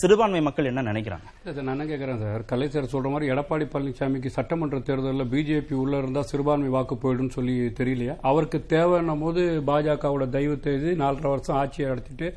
[0.00, 1.26] சிறுபான்மை மக்கள் என்ன நினைக்கிறாங்க?
[1.44, 2.44] இதை நான் என்ன கேட்குறேன் சார்?
[2.50, 8.14] கலைஞர் சொல்ற மாதிரி எடப்பாடி பழனிசாமிக்கு சட்டமன்ற தேர்தலில் பிஜேபி உள்ள இருந்தா சிறுபான்மை வாக்கு போயிடும்னு சொல்லி தெரியலையா?
[8.30, 12.28] அவருக்கு தேவைன்னும் போது பாஜகவோட தயவு செய்து நாலரை வருஷம் ஆட்சியை நடத்திட்டு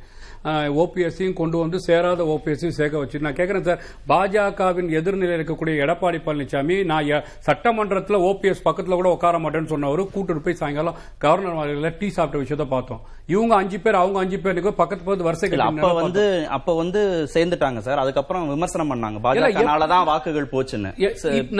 [0.81, 6.77] ஓபிஎஸ்சியும் கொண்டு வந்து சேராத ஓபிஎஸ்சியும் சேர்க்க வச்சு நான் கேட்கிறேன் சார் பாஜகவின் எதிர்நிலை இருக்கக்கூடிய எடப்பாடி பழனிசாமி
[6.85, 7.11] நான்
[7.47, 12.67] சட்டமன்றத்துல ஓபிஎஸ் பக்கத்துல கூட உட்கார மாட்டேன்னு சொன்னவர் கூட்டிட்டு போய் சாயங்காலம் கவர்னர் மாளிகையில் டீ சாப்பிட்ட விஷயத்த
[12.73, 13.01] பார்த்தோம்.
[13.33, 16.25] இவங்க அஞ்சு பேர் அவங்க அஞ்சு பேர் நிக்க பக்கத்து பக்கத்து வரிசை அப்ப வந்து
[16.57, 17.01] அப்ப வந்து
[17.33, 18.01] சேர்ந்துட்டாங்க சார்.
[18.03, 19.19] அதுக்கப்புறம் விமர்சனம் பண்ணாங்க.
[19.25, 20.91] பாஜகனால தான் வாக்குகள் போச்சுன்னு.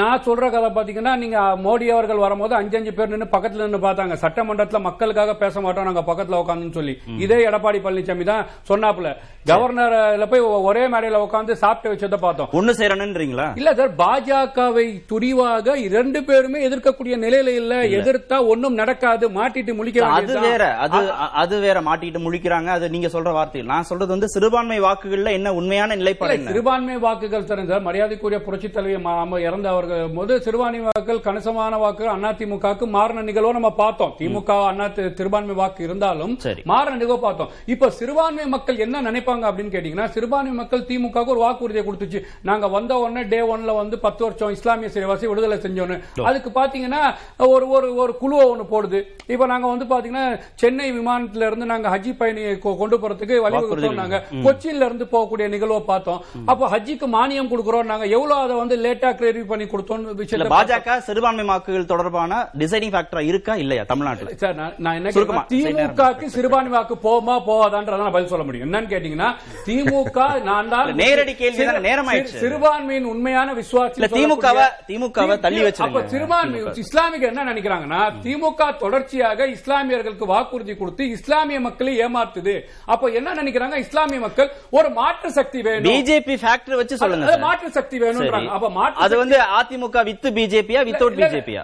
[0.01, 4.17] நான் சொல்ற கதை பாத்தீங்கன்னா நீங்க மோடி அவர்கள் வரும்போது அஞ்சு அஞ்சு பேர் நின்னு பக்கத்துல நின்னு பார்த்தாங்க.
[4.23, 6.95] சட்டமன்றத்துல மக்களுக்காக பேச மாட்டோம் நாங்க பக்கத்துல உட்காந்துன்னு சொல்லி.
[7.25, 9.09] இதே எடப்பாடி பழனிசாமி தான் சொன்னாப்புல.
[9.45, 12.49] கவர்னர்ல போய் ஒரே மேடையில உட்காந்து சாப்பிட்டு வச்சதை பார்த்தோம்.
[12.53, 13.47] ஒண்ணு சேரணுன்றீங்களா?
[13.55, 17.73] இல்ல சார் பாஜகவை துணிவாக இரண்டு பேருமே எதிர்க்கக்கூடிய நிலையில இல்ல.
[17.97, 20.33] எதிர்த்தா ஒண்ணும் நடக்காது மாட்டிட்டு முழிக்க அது.
[20.47, 20.63] வேற.
[20.85, 20.99] அது
[21.41, 21.77] அது வேற.
[21.81, 22.69] மாட்டிட்டு முழிக்கிறாங்க.
[22.75, 26.49] அது நீங்க சொல்ற வார்த்தை நான் சொல்றது வந்து சிறுபான்மை வாக்குகள்ல என்ன உண்மையான நிலைப்பாடு என்ன?
[26.49, 32.85] சிறுபான்மை வாக்குகள் தரும் சார் மரியாதைக்குரிய புரட்சி தலைவி இறந்த அவர்கள் போது சிறுபான்மை வாக்குகள் கணிசமான வாக்குகள் அதிமுகவுக்கு
[32.95, 34.13] மாறின நிகழ்வு நம்ம பார்த்தோம்.
[34.19, 36.39] திமுக அண்ணா சிறுபான்மை வாக்கு இருந்தாலும்.
[36.71, 37.49] மாறின நிகழ்வு பார்த்தோம்.
[37.65, 42.21] இப்ப சிறுபான்மை மக்கள் என்ன நினைப்பாங்க அப்படின்னு கேட்டீங்கன்னா சிறுபான்மை மக்கள் திமுக ஒரு வாக்குறுதியை கொடுத்துச்சு.
[42.41, 45.99] நாங்க வந்த உடனே டே ஒன்ல வந்து பத்து வருஷம் இஸ்லாமிய சிறைவாசி விடுதலை செஞ்சோன்னு.
[46.23, 47.01] அதுக்கு பாத்தீங்கன்னா
[47.37, 49.01] ஒரு ஒரு ஒரு குழுவை ஒண்ணு போடுது.
[49.31, 54.23] இப்ப நாங்க வந்து பாத்தீங்கன்னா சென்னை விமானத்துல இருந்து நாங்க ஹஜ்ஜி பயணியை கொண்டு போறதுக்கு வழிவகுத்தோம் நாங்க.
[54.45, 56.23] கொச்சின்ல இருந்து போகக்கூடிய நிகழ்வை பார்த்தோம்.
[56.45, 58.05] அப்போ ஹஜ்ஜிக்கு மானியம் கொடுக்கிறோம் நாங்க.
[58.05, 63.19] எவ்வளவு அதை வந்து லேட்டா கிளியர் பண்ணி கொடுத்தோம் இல்ல விஷயத்தை பாஜக சிறுபான்மை வாக்குகள் தொடர்பான டிசைடிங் ஃபேக்டரா
[63.19, 64.35] இருக்கா இல்லையா தமிழ்நாட்டுல?
[64.35, 65.09] சார் நான் என்ன
[65.49, 68.73] திமுகக்கு சிறுபான்மை வாக்கு போமா போகாதான்றத நான் பதில் சொல்ல முடியும்.
[68.73, 69.33] என்னன்னு கேட்டீங்கன்னா
[69.65, 72.07] திமுக நான் தான் நேரடி கேள்வி நேரம்.
[72.39, 75.81] சிறுபான்மையின் உண்மையான விசுவாசி இல்ல, திமுகவை- திமுகவை தள்ளி வச்சிருங்க.
[75.81, 76.77] அப்ப சிறுபான்மை திமுக.
[76.77, 82.61] இஸ்லாமியர்கள் என்ன நினைக்கிறாங்கன்னா திமுக தொடர்ச்சியாக இஸ்லாமியர்களுக்கு வாக்குறுதி கொடுத்து இஸ்லாமிய மக்களை ஏமாத்துது.
[82.85, 85.87] அப்ப என்ன நினைக்கிறாங்க இஸ்லாமிய மக்கள் ஒரு மாற்று மாற்று சக்தி வேணும்.
[85.87, 87.33] பிஜேபி ஃபேக்டர் வச்சு சொல்லுங்க.
[87.39, 88.47] மாற்று சக்தி வேணும்ன்றாங்க.
[88.49, 91.61] அப்ப மாற்று அது வந்து அதிமுக வித்து பிஜேபியா வித்தவுட் பிஜேபியா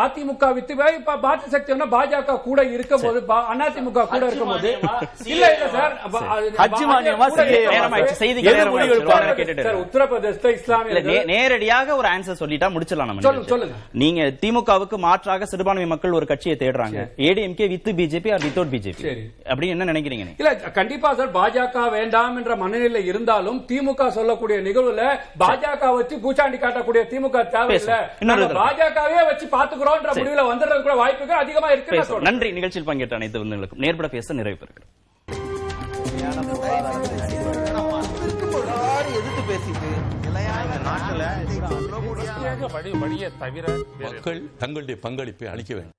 [0.00, 3.18] அதிமுக வித்து வே- இப்ப மாற்று சக்தி பாஜக கூட இருக்கும் போது
[3.58, 4.70] அதிமுக கூட இருக்கும் போது
[5.26, 5.94] இல்ல இல்ல சார்.
[6.58, 7.26] ஹஜ் மானியமா?
[9.34, 9.78] கேட்டுட்டு சார்.
[9.84, 13.74] உத்தரப்பிரதேச இஸ்லாமிய நேரடியாக ஒரு ஆன்சர் சொல்லிட்டா முடிச்சிடலாம் நம்ம சொல்லுங்க.
[13.96, 16.98] நீங்க திமுகவுக்கு மாற்றாக சிறுபான்மை மக்கள் ஒரு கட்சியை தேடுறாங்க.
[17.24, 19.24] ADMK with BJP or without BJP சரி.
[19.46, 25.02] அப்படி என்ன நினைக்கிறீங்க இல்ல கண்டிப்பா சார் பாஜக வேண்டாம் என்ற மனநிலை இருந்தாலும் திமுக சொல்லக்கூடிய நிகழ்வுல
[25.42, 27.98] பாஜக வச்சு பூச்சாண்டி காட்டக்கூடிய திமுக தேவையில்லை.
[28.60, 32.20] பாஜகவே வச்சு பாத்துக்கிறோம்ன்ற முடிவுல வந்துடுறது கூட வாய்ப்புகள் அதிகமா இருக்கு.
[32.28, 32.50] நன்றி.
[32.58, 34.58] நிகழ்ச்சியில் பங்கேற்ற அனைத்து விருந்துகளுக்கும் நேர்பட பேச நிறைவு
[43.02, 43.32] முடியாத
[44.04, 45.92] மக்கள் தங்களுடைய பங்களிப்பை அளிக்க வேண்டும்.